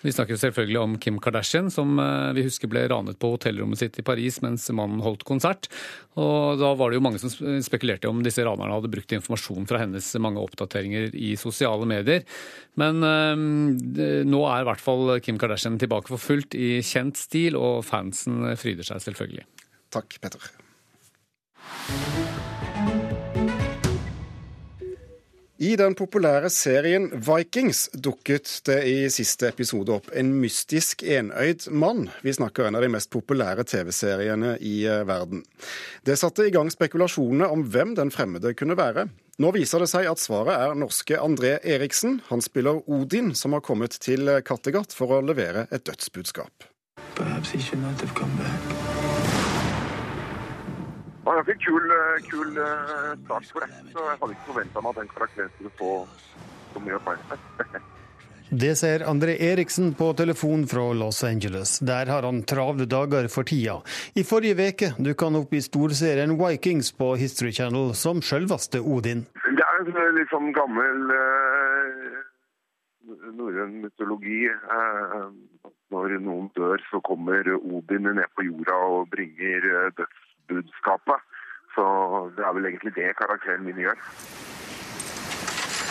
Vi 0.00 0.12
snakker 0.12 0.38
selvfølgelig 0.40 0.78
om 0.80 0.94
Kim 0.98 1.18
Kardashian, 1.20 1.68
som 1.72 1.98
eh, 2.00 2.30
vi 2.36 2.44
husker 2.46 2.70
ble 2.72 2.86
ranet 2.88 3.18
på 3.20 3.34
hotellrommet 3.34 3.82
sitt 3.82 3.98
i 4.00 4.04
Paris 4.06 4.40
mens 4.44 4.64
mannen 4.72 5.02
holdt 5.04 5.26
konsert. 5.28 5.68
Og 6.20 6.56
da 6.60 6.72
var 6.78 6.90
det 6.90 7.00
jo 7.00 7.04
mange 7.04 7.20
som 7.20 7.32
spekulerte 7.64 8.08
om 8.08 8.22
disse 8.24 8.44
ranerne 8.46 8.78
hadde 8.78 8.92
brukt 8.92 9.12
informasjon 9.16 9.68
fra 9.68 9.82
hennes 9.82 10.08
mange 10.22 10.40
oppdateringer 10.40 11.12
i 11.12 11.34
sosiale 11.40 11.88
medier. 11.88 12.24
Men 12.80 13.04
øh, 13.04 13.36
nå 14.24 14.42
er 14.48 14.64
i 14.64 14.70
hvert 14.70 14.84
fall 14.84 15.16
Kim 15.24 15.40
Kardashian 15.40 15.78
tilbake 15.80 16.12
for 16.12 16.22
fullt 16.30 16.56
i 16.56 16.78
kjent 16.86 17.20
stil, 17.20 17.58
og 17.60 17.84
fansen 17.88 18.42
fryder 18.60 18.86
seg 18.88 19.04
selvfølgelig. 19.04 19.46
Takk, 19.92 20.16
Petter. 20.22 20.52
I 25.60 25.74
den 25.76 25.92
populære 25.92 26.48
serien 26.48 27.10
Vikings 27.20 27.90
dukket 27.92 28.48
det 28.64 28.78
i 28.88 28.94
siste 29.12 29.50
episode 29.50 29.92
opp 29.92 30.06
en 30.16 30.30
mystisk 30.40 31.02
enøyd 31.04 31.66
mann. 31.68 32.06
Vi 32.24 32.32
snakker 32.32 32.64
en 32.64 32.78
av 32.78 32.86
de 32.86 32.88
mest 32.88 33.10
populære 33.12 33.66
TV-seriene 33.68 34.54
i 34.64 34.86
eh, 34.88 35.02
verden. 35.04 35.42
Det 36.08 36.16
satte 36.16 36.46
i 36.48 36.54
gang 36.54 36.72
spekulasjonene 36.72 37.50
om 37.52 37.66
hvem 37.68 37.92
den 37.98 38.08
fremmede 38.14 38.54
kunne 38.56 38.78
være. 38.80 39.10
Nå 39.36 39.52
viser 39.52 39.84
det 39.84 39.90
seg 39.92 40.08
at 40.08 40.22
svaret 40.24 40.56
er 40.56 40.80
norske 40.80 41.20
André 41.20 41.58
Eriksen. 41.60 42.22
Han 42.32 42.40
spiller 42.40 42.80
Odin, 42.88 43.34
som 43.36 43.52
har 43.52 43.60
kommet 43.60 44.00
til 44.00 44.32
Kattegat 44.40 44.96
for 44.96 45.12
å 45.12 45.20
levere 45.20 45.68
et 45.68 45.84
dødsbudskap. 45.84 46.70
Perhaps 47.20 47.52
he 47.52 47.60
should 47.60 47.82
not 47.84 48.00
have 48.00 48.14
back. 48.16 48.99
Det 51.20 51.26
var 51.26 51.36
en 51.36 51.44
ganske 51.44 51.64
kul, 51.64 51.90
eh, 51.92 52.28
kul 52.30 52.58
eh, 52.58 53.24
start 53.24 53.48
for 53.52 53.60
det. 53.60 53.70
Så 53.92 54.04
jeg 54.08 54.18
hadde 54.20 54.34
ikke 54.36 54.46
forventa 54.46 54.80
meg 54.80 54.94
at 54.94 55.00
den 55.02 55.10
karakteren 55.14 55.50
skulle 55.56 55.72
få 55.76 55.90
så 56.72 56.80
mye 56.80 56.96
oppmerksomhet. 56.96 57.82
Det 58.50 58.72
ser 58.74 59.04
André 59.06 59.36
Eriksen 59.46 59.92
på 59.94 60.08
telefon 60.18 60.64
fra 60.66 60.92
Los 60.92 61.20
Angeles. 61.24 61.78
Der 61.78 62.08
har 62.10 62.22
han 62.26 62.42
travle 62.42 62.86
dager 62.86 63.28
for 63.28 63.46
tida. 63.46 63.76
I 64.18 64.24
forrige 64.26 64.56
veke 64.58 64.88
dukka 64.98 65.28
han 65.28 65.38
opp 65.38 65.52
i 65.54 65.60
storserien 65.62 66.32
Vikings 66.40 66.90
på 66.98 67.12
History 67.20 67.52
Channel 67.52 67.92
som 67.94 68.18
sjølveste 68.18 68.80
Odin. 68.80 69.22
Det 69.44 69.66
er 69.66 69.78
en 69.84 69.92
sånn 69.92 70.16
litt 70.16 70.34
sånn 70.34 70.50
gammel 70.56 71.14
eh, 71.18 72.18
norrøn 73.38 73.76
mytologi. 73.84 74.48
Eh, 74.48 75.14
når 75.94 76.16
noen 76.24 76.50
dør, 76.58 76.82
så 76.90 76.98
kommer 77.06 77.46
Odin 77.60 78.10
ned 78.16 78.34
på 78.34 78.48
jorda 78.48 78.80
og 78.96 79.12
bringer 79.14 79.70
eh, 79.84 80.02
dødsbudskapet. 80.50 81.18
Så 81.74 81.84
det 82.36 82.44
er 82.44 82.54
vel 82.56 82.66
egentlig 82.66 82.94
det 82.98 83.16
karakteren 83.22 83.64
min 83.64 83.78
gjør. 83.86 83.98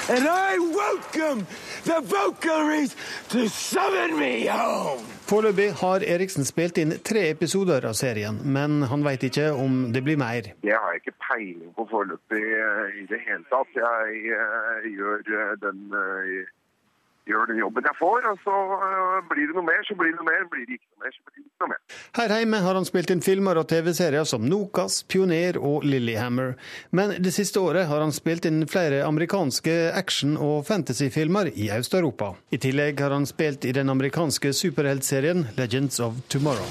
And 0.10 0.26
I 0.26 0.58
welcome 0.58 1.46
the 1.84 2.02
Valkyries 2.02 2.96
to 3.30 3.48
summon 3.48 4.18
me 4.20 4.48
home! 4.48 5.06
Foreløpig 5.30 5.68
har 5.82 6.02
Eriksen 6.02 6.48
spilt 6.50 6.80
inn 6.82 6.96
tre 7.06 7.28
episoder 7.30 7.86
av 7.86 7.94
serien, 7.94 8.40
men 8.56 8.82
han 8.90 9.06
veit 9.06 9.28
ikke 9.28 9.52
om 9.54 9.92
det 9.94 10.02
blir 10.08 10.18
mer. 10.18 10.50
Det 10.66 10.74
har 10.74 10.96
jeg 10.96 11.04
ikke 11.04 11.18
peiling 11.28 11.76
på 11.78 11.86
foreløpig 11.92 12.42
eh, 12.42 12.98
i 13.04 13.06
det 13.12 13.22
hele 13.28 13.46
tatt. 13.54 13.78
Jeg 13.78 14.34
eh, 14.34 14.90
gjør 14.96 15.22
eh, 15.22 15.54
den, 15.62 15.86
eh, 16.02 16.50
gjør 17.30 17.52
den 17.52 17.62
jobben 17.62 17.86
jeg 17.88 17.98
får, 18.00 18.28
og 18.32 18.42
så 18.44 18.56
eh, 18.76 19.18
blir 19.32 19.50
det 19.50 19.56
noe 19.58 19.68
mer, 19.68 19.82
så 19.88 19.98
blir 20.00 20.14
det 20.14 20.20
noe 20.22 20.30
mer. 20.30 20.46
Blir 20.52 20.66
det 20.68 20.80
ikke 20.80 20.90
noe 20.90 21.06
mer, 21.06 21.16
så 21.16 21.26
blir 21.26 21.36
det 21.38 21.46
ikke 21.46 21.64
noe 21.64 21.72
mer. 21.74 21.82
Her 22.20 22.34
hjemme 22.36 22.62
har 22.66 22.80
han 22.80 22.90
spilt 22.90 23.14
inn 23.14 23.24
filmer 23.26 23.62
og 23.62 23.68
TV-serier 23.72 24.28
som 24.30 24.48
Nokas, 24.50 25.02
Pioner 25.10 25.60
og 25.62 25.86
Lillehammer. 25.88 26.56
Men 26.96 27.16
det 27.22 27.34
siste 27.36 27.62
året 27.62 27.90
har 27.90 28.04
han 28.04 28.16
spilt 28.16 28.50
inn 28.50 28.66
flere 28.70 29.04
amerikanske 29.08 29.78
action- 29.94 30.38
og 30.40 30.66
fantasyfilmer 30.70 31.54
i 31.54 31.70
Øst-Europa. 31.78 32.34
I 32.52 32.62
tillegg 32.62 33.02
har 33.04 33.16
han 33.16 33.30
spilt 33.30 33.66
i 33.70 33.76
den 33.76 33.90
amerikanske 33.94 34.54
superheltserien 34.54 35.48
Legends 35.58 36.00
of 36.04 36.20
Tomorrow. 36.30 36.68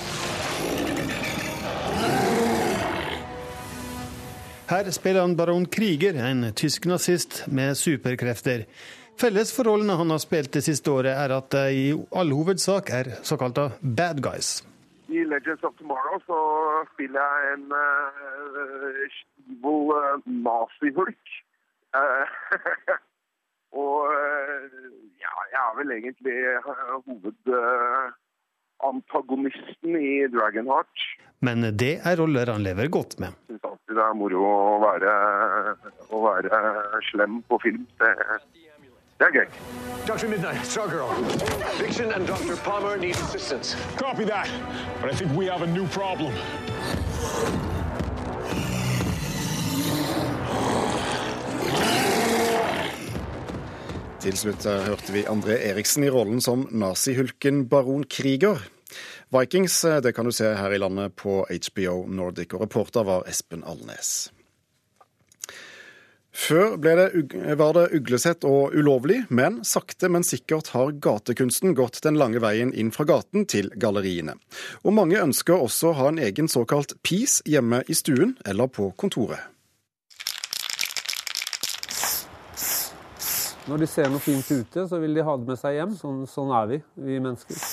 Her 4.68 4.90
spiller 4.92 5.20
han 5.24 5.36
baron 5.36 5.64
Krieger, 5.66 6.18
en 6.20 6.50
tysk 6.52 6.84
nazist 6.84 7.46
med 7.48 7.76
superkrefter. 7.76 8.66
Felles 9.18 9.50
for 9.50 9.66
rollene 9.66 9.96
han 9.98 10.12
har 10.14 10.20
spilt 10.22 10.52
det 10.54 10.60
siste 10.62 10.92
året, 10.94 11.10
er 11.10 11.32
at 11.34 11.50
de 11.50 11.74
i 11.74 11.90
all 12.14 12.30
hovedsak 12.30 12.86
er 12.94 13.18
såkalte 13.26 13.74
bad 13.82 14.22
guys. 14.22 14.62
I 15.10 15.26
Legends 15.26 15.58
of 15.66 15.74
Tomorrow 15.80 16.22
så 16.22 16.38
spiller 16.92 17.18
jeg 17.18 17.50
en 17.56 17.66
uh, 17.72 17.80
evil 19.48 19.90
uh, 19.90 20.22
nazihulk. 20.46 21.18
Uh, 21.96 22.26
og 23.82 24.06
uh, 24.06 24.62
ja, 25.18 25.34
jeg 25.50 25.58
er 25.64 25.74
vel 25.80 25.90
egentlig 25.96 26.38
hovedantagonisten 27.08 29.90
i 29.98 30.30
Dragonheart. 30.30 30.94
Men 31.42 31.66
det 31.80 32.06
er 32.06 32.14
roller 32.22 32.46
han 32.54 32.62
lever 32.62 32.86
godt 32.86 33.18
med. 33.18 33.34
Jeg 33.48 33.56
syns 33.56 33.66
alltid 33.72 33.94
det 33.98 34.04
er 34.06 34.20
moro 34.22 34.40
å 34.46 34.78
være, 34.84 35.10
å 36.14 36.16
være 36.28 36.54
slem 37.10 37.42
på 37.50 37.58
film. 37.66 37.82
Det, 37.98 38.14
det 39.18 39.26
er 39.26 39.32
gøy. 39.32 39.46
Dr. 40.06 40.28
Midnight, 40.28 40.66
Stargirl. 40.66 41.10
Vixen 41.82 42.12
and 42.12 42.26
Dr. 42.26 42.56
Palmer 42.64 42.96
need 42.96 43.16
assistance. 43.16 43.76
Copy 43.96 44.24
that. 44.24 44.48
But 45.00 45.12
I 45.12 45.14
think 45.16 45.32
we 45.38 45.46
have 45.46 45.62
a 45.62 45.66
new 45.66 45.86
problem. 45.86 46.32
Til 54.20 54.38
slutt 54.38 54.64
hørte 54.64 55.12
vi 55.12 55.26
André 55.26 55.58
Eriksen 55.70 56.04
i 56.04 56.10
rollen 56.10 56.40
som 56.40 56.68
nazihulken 56.70 57.66
baron 57.68 58.04
Kriger. 58.04 58.62
Vikings 59.34 59.84
eh, 59.84 60.00
det 60.02 60.14
kan 60.14 60.24
du 60.24 60.32
se 60.32 60.54
her 60.54 60.70
i 60.70 60.78
landet 60.78 61.16
på 61.16 61.42
HBO 61.50 62.06
Nordic, 62.06 62.54
og 62.54 62.60
reporter 62.60 63.02
var 63.02 63.26
Espen 63.28 63.64
Alnes. 63.66 64.30
Før 66.38 66.76
det, 66.78 66.92
var 67.58 67.72
det 67.74 67.88
uglesett 67.98 68.44
og 68.46 68.74
ulovlig, 68.78 69.24
men 69.34 69.58
sakte, 69.66 70.06
men 70.06 70.22
sikkert 70.22 70.70
har 70.70 70.92
gatekunsten 71.02 71.74
gått 71.74 71.98
den 72.04 72.14
lange 72.20 72.38
veien 72.38 72.70
inn 72.78 72.92
fra 72.94 73.08
gaten 73.08 73.42
til 73.50 73.72
galleriene. 73.74 74.36
Og 74.86 74.94
mange 74.94 75.18
ønsker 75.18 75.58
også 75.58 75.90
å 75.90 75.96
ha 75.98 76.12
en 76.12 76.20
egen 76.22 76.46
såkalt 76.46 76.94
pis 77.02 77.40
hjemme 77.42 77.82
i 77.90 77.96
stuen 77.98 78.36
eller 78.46 78.70
på 78.70 78.92
kontoret. 78.94 79.42
Når 83.68 83.82
de 83.82 83.88
ser 83.90 84.06
noe 84.08 84.22
fint 84.22 84.46
ute, 84.46 84.84
så 84.88 85.00
vil 85.02 85.18
de 85.18 85.24
ha 85.26 85.34
det 85.36 85.50
med 85.50 85.58
seg 85.60 85.74
hjem. 85.76 85.96
Sånn, 85.98 86.20
sånn 86.30 86.52
er 86.56 86.70
vi, 86.70 86.78
vi 87.02 87.18
mennesker. 87.24 87.64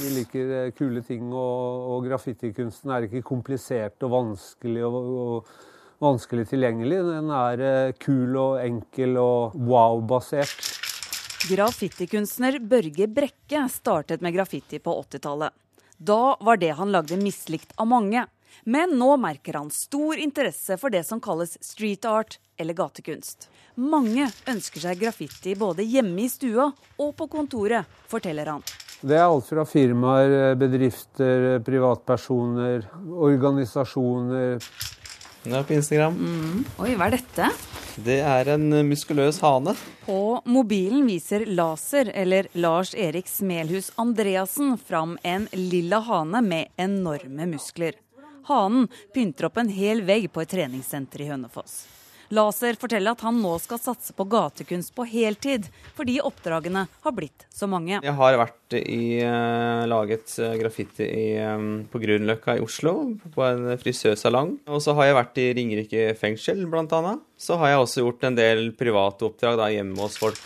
Vi 0.00 0.08
liker 0.16 0.54
eh, 0.56 0.70
kule 0.72 1.04
ting, 1.04 1.28
og, 1.28 1.84
og 1.92 2.08
graffitikunsten 2.08 2.96
er 2.96 3.06
ikke 3.06 3.22
komplisert 3.28 4.02
og 4.08 4.14
vanskelig 4.16 4.88
og, 4.88 4.96
og 4.96 5.52
vanskelig 6.02 6.48
tilgjengelig. 6.50 7.00
Den 7.06 7.32
er 7.34 7.64
eh, 7.66 7.94
kul 8.02 8.36
og 8.36 8.60
enkel 8.62 9.16
og 9.22 9.56
wow-basert. 9.56 10.70
Graffitikunstner 11.50 12.60
Børge 12.62 13.08
Brekke 13.10 13.64
startet 13.70 14.22
med 14.22 14.36
graffiti 14.36 14.78
på 14.82 14.94
80-tallet. 15.02 15.50
Da 15.98 16.36
var 16.40 16.58
det 16.58 16.74
han 16.78 16.92
lagde 16.94 17.18
mislikt 17.18 17.74
av 17.78 17.90
mange. 17.90 18.26
Men 18.64 18.94
nå 18.98 19.16
merker 19.16 19.56
han 19.58 19.70
stor 19.72 20.18
interesse 20.20 20.76
for 20.78 20.92
det 20.92 21.02
som 21.08 21.20
kalles 21.22 21.56
street 21.64 22.04
art 22.06 22.38
eller 22.60 22.76
gatekunst. 22.78 23.48
Mange 23.80 24.28
ønsker 24.50 24.84
seg 24.84 25.00
graffiti 25.00 25.54
både 25.58 25.86
hjemme 25.88 26.26
i 26.26 26.30
stua 26.30 26.68
og 27.00 27.14
på 27.16 27.26
kontoret, 27.32 27.88
forteller 28.10 28.52
han. 28.52 28.64
Det 29.02 29.16
er 29.18 29.24
alt 29.24 29.48
fra 29.48 29.64
firmaer, 29.66 30.54
bedrifter, 30.60 31.56
privatpersoner, 31.66 32.84
organisasjoner. 33.10 34.60
Det 35.42 35.56
er 35.58 35.64
på 35.66 35.74
Instagram. 35.74 36.18
Oi, 36.78 36.92
hva 36.94 37.08
er 37.08 37.16
dette? 37.16 37.48
Det 38.02 38.20
er 38.24 38.48
en 38.54 38.68
muskuløs 38.88 39.40
hane. 39.42 39.74
På 40.06 40.38
mobilen 40.48 41.02
viser 41.08 41.44
Laser, 41.50 42.12
eller 42.14 42.46
Lars 42.54 42.94
Erik 42.94 43.26
Smelhus 43.28 43.90
Andreassen, 44.00 44.76
fram 44.78 45.18
en 45.22 45.48
lilla 45.52 45.98
hane 46.06 46.44
med 46.46 46.70
enorme 46.80 47.50
muskler. 47.50 47.98
Hanen 48.48 48.86
pynter 49.14 49.50
opp 49.50 49.58
en 49.58 49.70
hel 49.70 50.04
vegg 50.06 50.30
på 50.32 50.42
et 50.42 50.54
treningssenter 50.54 51.26
i 51.26 51.28
Hønefoss. 51.30 51.82
Laser 52.32 52.78
forteller 52.80 53.12
at 53.12 53.22
han 53.26 53.36
nå 53.42 53.52
skal 53.60 53.80
satse 53.80 54.14
på 54.16 54.24
gatekunst 54.32 54.94
på 54.96 55.04
heltid, 55.04 55.66
fordi 55.92 56.14
oppdragene 56.24 56.86
har 56.88 57.12
blitt 57.12 57.44
så 57.52 57.68
mange. 57.68 57.98
Jeg 58.00 58.14
har 58.16 58.38
vært 58.40 58.76
i 58.78 59.18
eh, 59.20 59.82
laget 59.90 60.32
eh, 60.40 60.54
graffiti 60.56 61.04
i, 61.04 61.26
eh, 61.36 61.66
på 61.92 62.00
Grünerløkka 62.00 62.56
i 62.56 62.62
Oslo, 62.64 62.94
på 63.34 63.44
en 63.44 63.74
frisørsalong. 63.76 64.54
Og 64.72 64.80
så 64.80 64.96
har 64.96 65.10
jeg 65.10 65.18
vært 65.18 65.40
i 65.42 65.48
Ringerike 65.58 66.06
fengsel, 66.16 66.64
blant 66.72 66.94
annet. 66.96 67.20
Så 67.36 67.60
har 67.60 67.74
jeg 67.74 67.82
også 67.82 68.06
gjort 68.06 68.24
en 68.24 68.38
del 68.38 68.70
private 68.80 69.28
oppdrag 69.28 69.60
da, 69.60 69.68
hjemme 69.74 70.00
hos 70.00 70.16
folk. 70.22 70.40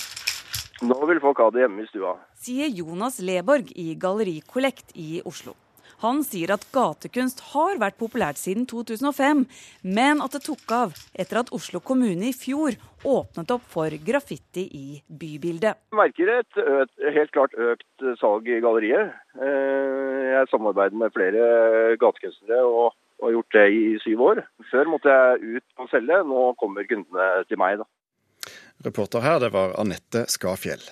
Nå 0.82 0.98
vil 1.08 1.22
folk 1.22 1.38
ha 1.40 1.52
det 1.54 1.62
hjemme 1.62 1.86
i 1.86 1.88
stua. 1.92 2.16
Sier 2.42 2.72
Jonas 2.82 3.20
Leborg 3.22 3.70
i 3.78 3.94
Galleri 3.94 4.40
Kollekt 4.42 4.90
i 4.98 5.22
Oslo. 5.22 5.54
Han 6.02 6.22
sier 6.26 6.52
at 6.54 6.66
gatekunst 6.74 7.40
har 7.52 7.78
vært 7.80 7.98
populært 8.00 8.40
siden 8.40 8.66
2005, 8.68 9.46
men 9.84 10.20
at 10.24 10.36
det 10.36 10.42
tok 10.46 10.74
av 10.76 10.98
etter 11.16 11.40
at 11.42 11.52
Oslo 11.56 11.80
kommune 11.80 12.30
i 12.30 12.34
fjor 12.36 12.76
åpnet 13.06 13.54
opp 13.54 13.64
for 13.70 13.92
graffiti 14.06 14.66
i 14.76 14.86
bybildet. 15.06 15.78
Jeg 15.92 16.00
merker 16.00 16.34
et 16.40 16.60
økt, 16.62 16.94
helt 17.16 17.32
klart 17.36 17.56
økt 17.56 18.06
salg 18.20 18.48
i 18.50 18.60
galleriet. 18.64 19.16
Eh, 19.40 20.22
Jeg 20.36 20.50
samarbeider 20.50 20.98
med 21.00 21.12
flere 21.14 21.96
gatekunstnere 21.96 22.64
og 22.66 22.94
og 23.16 23.28
har 23.28 23.36
gjort 23.36 23.56
det 23.56 23.66
i 23.72 23.84
syv 24.04 24.22
år. 24.30 24.42
Før 24.70 24.90
måtte 24.92 25.12
jeg 25.12 25.56
ut 25.56 25.80
og 25.80 25.88
selge, 25.92 26.20
nå 26.28 26.42
kommer 26.60 26.84
kundene 26.88 27.28
til 27.48 27.60
meg. 27.60 27.80
da. 27.80 28.52
Reporter 28.84 29.24
her, 29.24 29.38
det 29.40 29.52
var 29.54 29.72
Anette 29.80 30.26
Skafjell. 30.28 30.84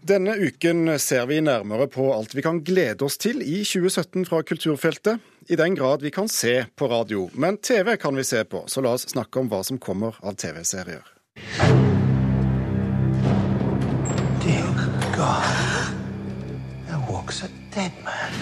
Denne 0.00 0.32
uken 0.32 0.98
ser 0.98 1.26
vi 1.28 1.40
nærmere 1.44 1.84
på 1.92 2.06
alt 2.14 2.32
vi 2.34 2.42
kan 2.42 2.62
glede 2.64 3.04
oss 3.04 3.18
til 3.20 3.42
i 3.44 3.60
2017 3.68 4.24
fra 4.24 4.40
kulturfeltet. 4.42 5.20
I 5.52 5.58
den 5.60 5.76
grad 5.76 6.00
vi 6.00 6.10
kan 6.10 6.28
se 6.28 6.64
på 6.76 6.88
radio. 6.88 7.28
Men 7.34 7.58
TV 7.58 7.96
kan 8.00 8.16
vi 8.16 8.24
se 8.24 8.44
på, 8.44 8.64
så 8.66 8.80
la 8.80 8.94
oss 8.96 9.10
snakke 9.12 9.40
om 9.42 9.50
hva 9.52 9.60
som 9.66 9.78
kommer 9.78 10.16
av 10.24 10.38
TV-serier. 10.40 11.04
Dear 14.40 14.72
God, 15.12 15.44
there 16.88 17.04
walks 17.10 17.42
a 17.44 17.50
dead 17.74 17.92
man. 18.04 18.32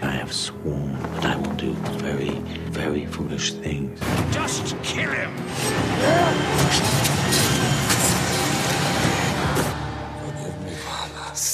I 0.00 0.16
have 0.16 0.32
sworn 0.32 0.96
that 1.20 1.24
I 1.26 1.36
will 1.36 1.56
do 1.56 1.74
very, 2.00 2.40
very 2.70 3.04
foolish 3.06 3.52
things. 3.60 4.00
Just 4.32 4.74
kill 4.82 5.10
him! 5.10 5.32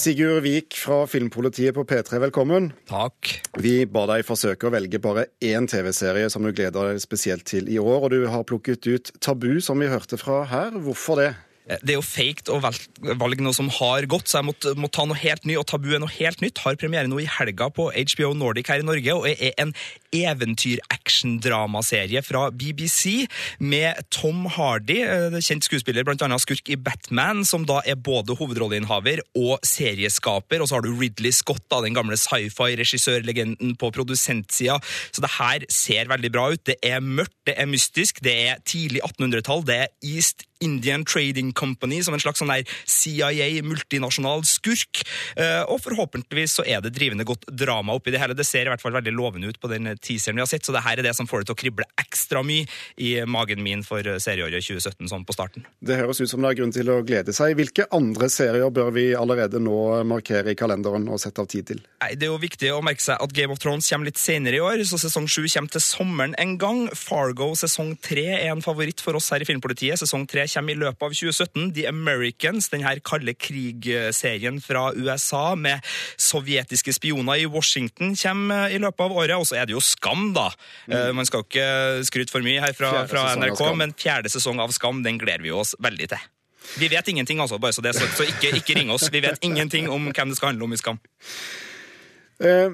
Sigurd 0.04 0.42
Vik 0.44 0.74
fra 0.76 1.06
Filmpolitiet 1.08 1.72
på 1.72 1.84
P3, 1.88 2.18
velkommen. 2.26 2.66
Takk. 2.90 3.30
Vi 3.64 3.86
ba 3.88 4.02
deg 4.10 4.26
forsøke 4.28 4.68
å 4.68 4.72
velge 4.74 5.00
bare 5.00 5.30
én 5.40 5.64
TV-serie 5.70 6.28
som 6.32 6.44
du 6.44 6.50
gleder 6.52 6.90
deg 6.92 7.00
spesielt 7.00 7.46
til 7.48 7.70
i 7.72 7.78
år, 7.80 8.04
og 8.04 8.12
du 8.12 8.26
har 8.28 8.44
plukket 8.44 8.84
ut 8.84 9.14
Tabu, 9.24 9.62
som 9.64 9.80
vi 9.80 9.88
hørte 9.88 10.20
fra 10.20 10.42
her. 10.50 10.76
Hvorfor 10.84 11.22
det? 11.22 11.30
Eh, 11.64 11.78
Det 11.80 11.94
er 11.94 11.96
jo 11.96 12.04
feigt 12.04 12.52
å 12.52 12.60
valge 12.60 13.40
noe 13.40 13.56
som 13.56 13.70
har 13.72 14.04
gått, 14.04 14.28
så 14.28 14.42
jeg 14.42 14.48
måtte, 14.50 14.74
måtte 14.76 14.98
ta 14.98 15.06
noe 15.08 15.16
helt 15.16 15.46
ny. 15.48 15.56
Og 15.56 15.64
Tabu 15.72 15.88
er 15.94 16.04
noe 16.04 16.12
helt 16.12 16.44
nytt. 16.44 16.60
Har 16.60 16.76
premiere 16.76 17.08
nå 17.08 17.22
i 17.22 17.30
helga 17.38 17.70
på 17.72 17.88
HBO 17.88 18.34
Nordic 18.36 18.68
her 18.68 18.84
i 18.84 18.84
Norge, 18.84 19.14
og 19.16 19.24
er 19.32 19.56
en 19.56 19.72
eventyr-action-dramaserie 20.14 22.22
fra 22.24 22.50
BBC 22.50 23.26
med 23.58 23.94
Tom 24.14 24.46
Hardy, 24.46 25.00
eh, 25.02 25.40
kjent 25.40 25.64
skuespiller, 25.66 26.04
blant 26.06 26.22
annet 26.22 26.40
skurk 26.44 26.68
i 26.70 26.76
Batman, 26.76 27.44
som 27.44 27.66
da 27.66 27.80
er 27.86 27.96
både 27.96 28.36
hovedrolleinnehaver 28.38 29.20
og 29.34 29.58
serieskaper. 29.66 30.60
Og 30.60 30.68
så 30.68 30.74
har 30.78 30.82
du 30.86 30.94
Ridley 30.94 31.32
Scott, 31.32 31.64
da, 31.70 31.80
den 31.84 31.94
gamle 31.94 32.16
sci-fi-regissørlegenden 32.20 33.76
på 33.80 33.90
produsentsida. 33.94 34.78
Så 35.10 35.20
det 35.24 35.34
her 35.38 35.64
ser 35.68 36.12
veldig 36.12 36.32
bra 36.32 36.50
ut. 36.52 36.64
Det 36.64 36.78
er 36.82 37.00
mørkt, 37.00 37.36
det 37.46 37.58
er 37.58 37.70
mystisk, 37.70 38.22
det 38.24 38.34
er 38.48 38.58
tidlig 38.64 39.00
1800-tall, 39.04 39.64
det 39.66 39.76
er 39.84 39.88
East 40.02 40.46
Indian 40.64 41.04
Trading 41.04 41.52
Company 41.52 42.00
som 42.04 42.16
en 42.16 42.22
slags 42.22 42.40
sånn 42.40 42.52
der 42.52 42.68
CIA 42.88 43.62
multinasjonal 43.66 44.44
skurk. 44.48 45.02
Eh, 45.36 45.62
Og 45.68 45.80
forhåpentligvis 45.84 46.58
så 46.58 46.66
er 46.66 46.82
det 46.84 46.94
drivende 46.96 47.26
godt 47.28 47.46
drama 47.50 47.96
oppi 47.96 48.14
det 48.14 48.22
hele. 48.22 48.36
Det 48.36 48.46
ser 48.46 48.66
i 48.66 48.72
hvert 48.72 48.82
fall 48.82 48.96
veldig 48.96 49.14
lovende 49.14 49.50
ut 49.50 49.60
på 49.60 49.70
den 49.72 49.90
teaseren 50.04 50.38
vi 50.38 50.44
har 50.44 50.50
sett, 50.50 50.66
så 50.66 50.74
det 50.74 50.84
her 50.84 51.00
er 51.00 51.08
det 51.08 51.14
som 51.16 51.28
får 51.30 51.42
det 51.42 51.50
til 51.50 51.56
å 51.56 51.62
krible 51.64 51.88
ekstra 52.00 52.44
mye 52.46 52.68
i 53.00 53.16
magen 53.28 53.62
min 53.64 53.84
for 53.86 54.04
serieåret 54.22 54.64
2017 54.64 55.10
sånn 55.10 55.26
på 55.26 55.36
starten. 55.36 55.66
Det 55.80 55.98
høres 55.98 56.20
ut 56.20 56.30
som 56.30 56.44
det 56.44 56.52
er 56.52 56.60
grunn 56.60 56.74
til 56.74 56.90
å 56.92 57.00
glede 57.06 57.34
seg. 57.36 57.56
Hvilke 57.58 57.88
andre 57.94 58.28
serier 58.32 58.70
bør 58.74 58.92
vi 58.94 59.06
allerede 59.18 59.60
nå 59.62 59.78
markere 60.08 60.52
i 60.52 60.58
kalenderen 60.58 61.08
og 61.08 61.20
sette 61.22 61.42
av 61.42 61.50
tid 61.50 61.68
til? 61.72 61.82
Nei, 62.02 62.14
Det 62.14 62.28
er 62.28 62.32
jo 62.32 62.40
viktig 62.40 62.70
å 62.74 62.82
merke 62.84 63.04
seg 63.04 63.20
at 63.20 63.34
Game 63.36 63.52
of 63.54 63.60
Thrones 63.62 63.88
kommer 63.90 64.08
litt 64.10 64.20
senere 64.20 64.58
i 64.58 64.62
år, 64.62 64.84
så 64.88 64.98
sesong 65.00 65.26
sju 65.30 65.44
kommer 65.46 65.72
til 65.72 65.84
sommeren 65.84 66.34
en 66.40 66.56
gang. 66.60 66.84
Fargo 66.96 67.52
sesong 67.58 67.94
tre 68.02 68.26
er 68.36 68.50
en 68.52 68.64
favoritt 68.64 69.02
for 69.02 69.16
oss 69.18 69.30
her 69.32 69.44
i 69.44 69.48
Filmpolitiet. 69.48 70.00
Sesong 70.00 70.26
tre 70.30 70.46
kommer 70.50 70.74
i 70.74 70.80
løpet 70.80 71.06
av 71.06 71.14
2017. 71.14 71.72
The 71.76 71.86
Americans, 71.90 72.68
den 72.72 72.84
her 72.86 73.00
kalde 73.04 73.34
krig-serien 73.34 74.60
fra 74.64 74.90
USA 74.96 75.54
med 75.58 75.84
sovjetiske 76.20 76.94
spioner 76.96 77.42
i 77.42 77.48
Washington, 77.50 78.14
kommer 78.18 78.72
i 78.72 78.80
løpet 78.82 79.06
av 79.06 79.16
året. 79.16 79.36
Og 79.38 79.48
så 79.48 79.60
er 79.60 79.68
det 79.68 79.76
jo 79.76 79.84
Skam, 79.94 80.28
da. 80.36 80.48
Eh, 80.90 81.10
Man 81.16 81.26
skal 81.28 81.42
ikke 81.46 81.66
skryte 82.08 82.34
for 82.34 82.44
mye 82.44 82.60
her 82.62 82.74
fra, 82.76 82.92
fra 83.10 83.24
NRK, 83.38 83.64
men 83.80 83.94
fjerde 83.98 84.30
sesong 84.32 84.60
av 84.62 84.74
Skam, 84.76 85.02
den 85.06 85.18
gleder 85.22 85.42
vi 85.46 85.54
oss 85.54 85.74
veldig 85.82 86.08
til. 86.14 86.30
Vi 86.80 86.88
vet 86.88 87.08
ingenting, 87.12 87.40
altså, 87.44 87.58
bare 87.60 87.74
så 87.76 87.82
det 87.84 87.92
er 87.92 87.98
sagt, 88.00 88.16
så 88.16 88.24
ikke, 88.24 88.54
ikke 88.60 88.78
ring 88.78 88.90
oss. 88.94 89.10
Vi 89.12 89.20
vet 89.20 89.42
ingenting 89.44 89.90
om 89.92 90.06
hvem 90.10 90.32
det 90.32 90.38
skal 90.38 90.52
handle 90.54 90.64
om 90.68 90.72
i 90.72 90.80
Skam. 90.80 90.98
Eh, 92.44 92.72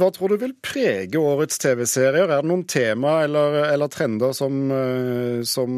Hva 0.00 0.08
tror 0.16 0.32
du 0.32 0.38
vil 0.40 0.56
prege 0.64 1.20
årets 1.20 1.60
TV-serier? 1.62 2.24
Er 2.26 2.40
det 2.42 2.48
noen 2.50 2.64
tema 2.66 3.20
eller, 3.26 3.60
eller 3.68 3.92
trender 3.92 4.32
som, 4.34 4.56
eh, 4.74 5.42
som 5.46 5.76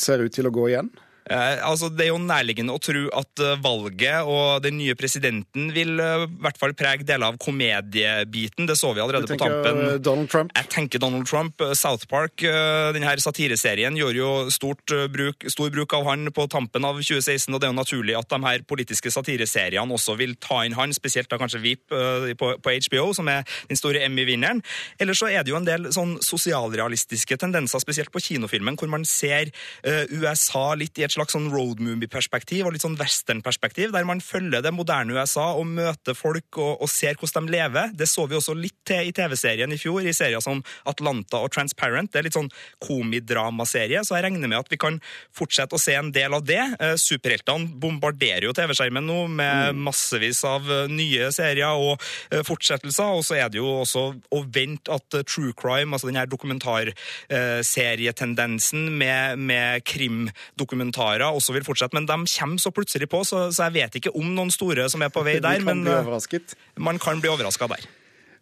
ser 0.00 0.24
ut 0.24 0.32
til 0.32 0.48
å 0.48 0.54
gå 0.54 0.70
igjen? 0.70 0.88
Eh, 1.30 1.60
altså, 1.62 1.88
det 1.94 2.08
er 2.08 2.10
jo 2.10 2.18
nærliggende 2.18 2.74
å 2.74 2.80
tro 2.82 3.04
at 3.14 3.42
eh, 3.44 3.58
valget 3.62 4.26
og 4.26 4.64
den 4.64 4.80
nye 4.80 4.96
presidenten 4.98 5.70
vil 5.74 6.00
eh, 6.02 6.24
i 6.26 6.40
hvert 6.42 6.58
fall 6.58 6.74
prege 6.74 7.06
deler 7.06 7.30
av 7.30 7.38
komediebiten. 7.40 8.66
Det 8.66 8.74
så 8.78 8.90
vi 8.96 9.02
allerede 9.04 9.30
på 9.30 9.38
tampen. 9.38 10.02
Donald 10.02 10.30
Trump? 10.32 10.50
Jeg 10.58 10.70
tenker 10.74 11.02
Donald 11.02 11.28
Trump. 11.30 11.62
South 11.78 12.08
Park, 12.10 12.42
denne 12.42 13.12
satireserien, 13.22 13.94
gjorde 13.98 14.18
jo 14.18 14.30
stort 14.52 14.92
bruk, 15.12 15.44
stor 15.52 15.70
bruk 15.72 15.94
av 15.94 16.06
han 16.08 16.30
på 16.34 16.46
tampen 16.50 16.86
av 16.86 16.98
2016, 16.98 17.52
og 17.52 17.60
det 17.60 17.68
er 17.68 17.72
jo 17.72 17.78
naturlig 17.78 18.16
at 18.18 18.30
de 18.32 18.38
her 18.42 18.64
politiske 18.66 19.12
satireseriene 19.12 19.94
også 19.94 20.16
vil 20.18 20.34
ta 20.42 20.62
inn 20.66 20.74
han, 20.78 20.94
spesielt 20.96 21.30
da 21.30 21.38
kanskje 21.40 21.62
VIP 21.62 21.94
på, 22.40 22.52
på 22.62 22.74
HBO, 22.88 23.10
som 23.16 23.28
er 23.30 23.46
den 23.70 23.78
store 23.78 24.02
Emmy-vinneren. 24.06 24.62
Ellers 25.00 25.22
så 25.22 25.30
er 25.30 25.44
det 25.44 25.52
jo 25.52 25.60
en 25.60 25.68
del 25.68 25.90
sånn 25.94 26.16
sosialrealistiske 26.24 27.38
tendenser, 27.40 27.82
spesielt 27.82 28.12
på 28.14 28.22
kinofilmen, 28.24 28.78
hvor 28.80 28.90
man 28.92 29.06
ser 29.08 29.52
USA 29.84 30.70
litt 30.78 30.98
i 30.98 31.06
et 31.06 31.14
slags 31.14 31.19
sånn 31.28 31.50
road 31.52 31.82
movie-perspektiv 31.84 32.64
og 32.64 32.72
litt 32.72 32.86
sånn 32.86 32.96
western-perspektiv, 32.96 33.92
der 33.92 34.08
man 34.08 34.24
følger 34.24 34.64
det 34.64 34.72
moderne 34.72 35.12
USA 35.12 35.50
og 35.52 35.66
møter 35.68 36.16
folk 36.16 36.56
og, 36.56 36.80
og 36.80 36.88
ser 36.88 37.20
hvordan 37.20 37.46
de 37.46 37.52
lever. 37.52 37.92
Det 37.92 38.08
så 38.08 38.24
vi 38.30 38.36
også 38.38 38.54
litt 38.56 38.78
til 38.88 39.10
i 39.10 39.12
TV-serien 39.12 39.72
i 39.72 39.78
fjor, 39.80 40.00
i 40.00 40.12
serier 40.16 40.40
som 40.40 40.62
Atlanta 40.88 41.36
og 41.44 41.52
Transparent. 41.52 42.12
Det 42.12 42.18
er 42.20 42.24
litt 42.28 42.38
sånn 42.38 42.50
komidramaserie, 42.80 44.04
så 44.06 44.14
jeg 44.16 44.24
regner 44.30 44.48
med 44.48 44.58
at 44.62 44.70
vi 44.72 44.78
kan 44.80 45.00
fortsette 45.36 45.74
å 45.76 45.82
se 45.82 45.94
en 45.98 46.12
del 46.14 46.34
av 46.36 46.44
det. 46.48 46.76
Eh, 46.80 46.96
Superheltene 47.00 47.68
bombarderer 47.82 48.44
jo 48.48 48.52
TV-skjermen 48.56 49.06
nå 49.06 49.26
med 49.36 49.74
massevis 49.76 50.44
av 50.48 50.70
eh, 50.70 50.88
nye 50.90 51.32
serier 51.34 51.72
og 51.74 52.00
eh, 52.30 52.42
fortsettelser, 52.46 53.04
og 53.18 53.24
så 53.26 53.34
er 53.42 53.48
det 53.50 53.58
jo 53.60 53.68
også 53.82 54.02
å 54.30 54.44
vente 54.48 54.92
at 54.94 55.08
true 55.26 55.52
crime, 55.58 55.92
altså 55.94 56.06
den 56.10 56.20
her 56.20 56.28
dokumentarserietendensen 56.30 58.82
med, 59.00 59.38
med 59.50 59.84
krimdokumentarer 61.10 61.34
også 61.34 61.52
vil 61.52 61.64
fortsette, 61.64 61.94
men 61.94 62.06
de 62.06 62.38
kommer 62.38 62.58
så 62.58 62.70
plutselig 62.70 63.08
på, 63.08 63.24
så, 63.24 63.50
så 63.52 63.68
jeg 63.68 63.74
vet 63.74 63.94
ikke 63.96 64.14
om 64.14 64.34
noen 64.34 64.50
store 64.50 64.88
som 64.88 65.02
er 65.02 65.10
på 65.10 65.22
vei 65.24 65.40
der, 65.40 65.60
men 65.64 65.86
eh, 65.86 66.40
man 66.78 66.98
kan 66.98 67.20
bli 67.20 67.30
overraska 67.30 67.66
der. 67.66 67.88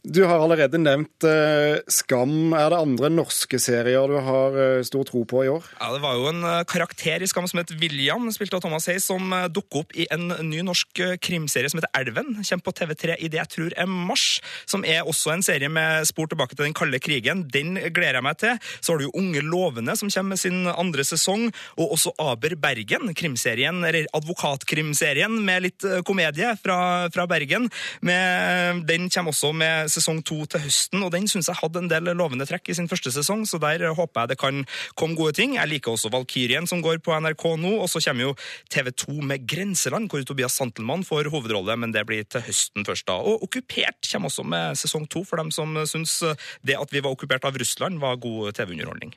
Du 0.06 0.20
har 0.22 0.38
allerede 0.38 0.78
nevnt 0.78 1.24
eh, 1.26 1.80
Skam. 1.90 2.52
Er 2.54 2.70
det 2.70 2.78
andre 2.78 3.08
norske 3.10 3.58
serier 3.58 4.06
du 4.06 4.14
har 4.22 4.54
eh, 4.54 4.82
stor 4.86 5.02
tro 5.08 5.24
på 5.26 5.42
i 5.42 5.48
år? 5.50 5.64
Ja, 5.80 5.90
Det 5.90 6.02
var 6.04 6.14
jo 6.14 6.28
en 6.30 6.44
eh, 6.46 6.60
karakter 6.70 7.24
i 7.24 7.26
Skam 7.26 7.48
som 7.50 7.58
het 7.58 7.72
William, 7.80 8.28
spilt 8.30 8.54
av 8.54 8.62
Thomas 8.62 8.86
Hayes, 8.86 9.08
som 9.10 9.32
uh, 9.34 9.48
dukker 9.50 9.82
opp 9.82 9.96
i 9.98 10.06
en 10.14 10.30
ny 10.46 10.62
norsk 10.62 11.02
eh, 11.02 11.16
krimserie 11.18 11.70
som 11.70 11.80
heter 11.80 11.90
Elven. 11.98 12.30
Kommer 12.38 12.66
på 12.68 12.74
TV3 12.78 13.16
i 13.18 13.30
det 13.32 13.40
jeg 13.40 13.52
tror 13.56 13.74
er 13.74 13.90
mars. 13.90 14.28
Som 14.70 14.86
er 14.86 15.02
også 15.02 15.34
en 15.34 15.42
serie 15.42 15.68
med 15.72 16.06
spor 16.08 16.30
tilbake 16.30 16.54
til 16.54 16.68
den 16.68 16.78
kalde 16.78 17.02
krigen. 17.02 17.42
Den 17.50 17.74
gleder 17.90 18.20
jeg 18.20 18.28
meg 18.28 18.38
til. 18.38 18.54
Så 18.78 18.94
har 18.94 19.02
du 19.02 19.08
jo 19.08 19.16
Unge 19.18 19.42
lovende, 19.42 19.98
som 19.98 20.12
kommer 20.14 20.36
med 20.36 20.42
sin 20.44 20.62
andre 20.70 21.02
sesong. 21.02 21.48
Og 21.74 21.96
også 21.98 22.14
Aber 22.22 22.54
Bergen, 22.54 23.10
krimserien, 23.18 23.82
eller 23.82 24.06
advokatkrimserien 24.14 25.40
med 25.42 25.66
litt 25.66 25.90
eh, 25.90 26.04
komedie 26.06 26.54
fra, 26.62 26.80
fra 27.10 27.26
Bergen. 27.26 27.66
Med, 28.06 28.86
den 28.86 29.10
kommer 29.10 29.34
også 29.34 29.50
med 29.58 29.87
sesong 29.92 30.22
to 30.26 30.40
til 30.50 30.62
høsten, 30.64 31.02
og 31.04 31.12
den 31.14 31.28
syns 31.30 31.50
jeg 31.50 31.58
hadde 31.60 31.82
en 31.82 31.90
del 31.90 32.10
lovende 32.18 32.46
trekk 32.48 32.70
i 32.70 32.76
sin 32.78 32.88
første 32.90 33.12
sesong, 33.14 33.44
så 33.48 33.60
der 33.62 33.86
håper 33.96 34.24
jeg 34.24 34.32
det 34.32 34.38
kan 34.40 34.64
komme 34.98 35.18
gode 35.18 35.36
ting. 35.38 35.56
Jeg 35.58 35.70
liker 35.72 35.94
også 35.94 36.12
Valkyrien, 36.14 36.68
som 36.70 36.82
går 36.84 37.00
på 37.04 37.16
NRK 37.16 37.44
nå, 37.62 37.74
og 37.82 37.88
så 37.90 38.02
kommer 38.04 38.28
jo 38.28 38.34
TV2 38.72 39.20
med 39.32 39.46
Grenseland, 39.48 40.10
hvor 40.10 40.24
Tobias 40.26 40.58
Santelmann 40.58 41.06
får 41.06 41.30
hovedrolle, 41.32 41.78
men 41.80 41.94
det 41.94 42.06
blir 42.08 42.26
til 42.28 42.44
høsten 42.48 42.86
først 42.88 43.08
da. 43.08 43.18
Og 43.18 43.48
Okkupert 43.48 44.00
kommer 44.12 44.32
også 44.32 44.46
med 44.46 44.78
sesong 44.80 45.08
to, 45.10 45.24
for 45.28 45.40
dem 45.40 45.52
som 45.54 45.76
syns 45.88 46.20
det 46.66 46.78
at 46.78 46.92
vi 46.94 47.02
var 47.04 47.14
okkupert 47.14 47.48
av 47.48 47.58
Russland, 47.58 48.00
var 48.02 48.20
god 48.22 48.54
TV-underholdning. 48.58 49.14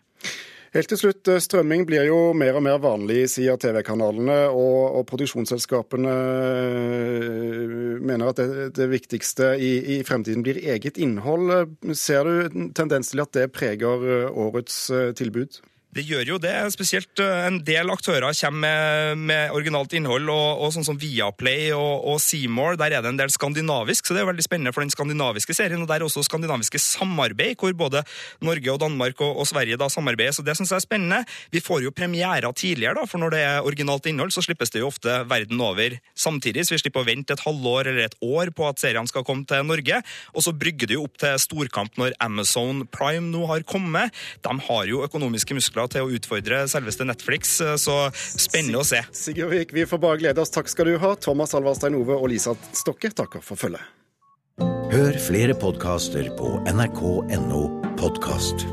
Helt 0.71 0.87
til 0.87 0.99
slutt, 1.01 1.27
eh, 1.27 1.41
strømming 1.43 1.81
blir 1.83 2.05
jo 2.07 2.31
mer 2.31 2.55
og 2.55 2.63
mer 2.63 2.77
vanlig, 2.79 3.25
sier 3.33 3.57
TV-kanalene, 3.59 4.37
og, 4.55 5.01
og 5.01 5.03
produksjonsselskapene 5.09 6.13
eh, 6.13 7.73
mener 7.99 8.31
at 8.31 8.39
det, 8.39 8.69
det 8.77 8.87
viktigste 8.93 9.49
i, 9.59 9.73
i 9.97 9.99
fremtiden 10.07 10.45
blir 10.47 10.61
eget 10.63 10.95
innhold. 10.95 11.75
Ser 11.91 12.23
du 12.23 12.71
tendens 12.71 13.11
til 13.11 13.23
at 13.25 13.35
det 13.35 13.49
preger 13.51 14.07
eh, 14.07 14.31
årets 14.31 14.79
tilbud? 15.19 15.59
Det 15.91 16.05
gjør 16.07 16.29
jo 16.33 16.37
det. 16.39 16.53
Spesielt 16.71 17.19
eh, 17.19 17.45
en 17.49 17.57
del 17.67 17.91
aktører 17.91 18.31
kommer 18.31 18.61
med, 18.63 19.23
med 19.27 19.55
originalt 19.55 19.91
innhold, 19.97 20.29
og, 20.31 20.61
og 20.63 20.71
sånn 20.71 20.85
som 20.87 20.99
Viaplay 20.99 21.73
og, 21.75 22.05
og 22.07 22.21
Seymour. 22.23 22.77
Der 22.79 22.95
er 22.95 23.03
det 23.03 23.11
en 23.11 23.19
del 23.19 23.33
skandinavisk, 23.33 24.07
så 24.07 24.15
det 24.15 24.21
er 24.21 24.29
veldig 24.29 24.45
spennende 24.45 24.71
for 24.71 24.85
den 24.85 24.93
skandinaviske 24.93 25.55
serien. 25.57 25.83
Og 25.83 25.89
der 25.89 25.99
er 25.99 26.07
også 26.07 26.23
skandinaviske 26.23 26.79
samarbeid, 26.79 27.57
hvor 27.59 27.75
både 27.75 28.05
Norge 28.39 28.71
og 28.71 28.79
Danmark 28.85 29.19
og, 29.19 29.41
og 29.43 29.49
Sverige 29.49 29.79
da 29.81 29.89
samarbeider. 29.91 30.37
Så 30.37 30.45
det 30.47 30.55
syns 30.55 30.71
jeg 30.71 30.79
er 30.79 30.85
spennende. 30.85 31.19
Vi 31.51 31.63
får 31.63 31.83
jo 31.83 31.91
premierer 31.95 32.47
tidligere, 32.55 32.95
da, 33.01 33.03
for 33.09 33.19
når 33.19 33.35
det 33.35 33.43
er 33.49 33.67
originalt 33.67 34.07
innhold, 34.07 34.31
så 34.31 34.45
slippes 34.45 34.71
det 34.71 34.85
jo 34.85 34.87
ofte 34.93 35.17
verden 35.27 35.59
over 35.59 35.97
samtidig. 36.15 36.63
Så 36.67 36.77
vi 36.77 36.81
slipper 36.85 37.03
å 37.03 37.09
vente 37.09 37.35
et 37.35 37.43
halvår 37.43 37.91
eller 37.91 38.07
et 38.07 38.17
år 38.23 38.53
på 38.55 38.69
at 38.69 38.79
seriene 38.79 39.11
skal 39.11 39.27
komme 39.27 39.43
til 39.49 39.67
Norge. 39.67 39.99
Og 40.31 40.47
så 40.47 40.55
brygger 40.55 40.87
det 40.87 40.95
jo 40.95 41.03
opp 41.09 41.19
til 41.19 41.35
storkamp 41.49 41.99
når 41.99 42.15
Amazon 42.23 42.85
Prime 42.95 43.27
nå 43.27 43.43
har 43.51 43.67
kommet. 43.67 44.15
De 44.47 44.55
har 44.71 44.87
jo 44.87 45.03
økonomiske 45.03 45.59
muskler 45.59 45.80
til 45.91 46.05
å 46.05 46.11
utfordre 46.17 46.65
selveste 46.71 47.07
Netflix, 47.07 47.57
så 47.81 47.97
spennende 48.15 48.81
å 48.81 48.87
se. 48.87 49.01
Sigurvik, 49.15 49.73
vi 49.75 49.87
får 49.89 50.01
bare 50.03 50.21
glede 50.21 50.43
oss. 50.43 50.53
Takk 50.53 50.69
skal 50.71 50.91
du 50.91 50.99
ha. 51.01 51.15
Thomas 51.15 51.55
Alvarstein 51.57 51.97
Ove 51.99 52.17
og 52.17 52.29
Lisa 52.33 52.55
Stokke 52.77 53.13
takker 53.15 53.43
for 53.45 53.59
følget. 53.59 53.83
Hør 54.91 55.15
flere 55.23 55.55
podkaster 55.55 56.27
på 56.37 56.57
nrk.no 56.67 57.63
podkast. 58.01 58.67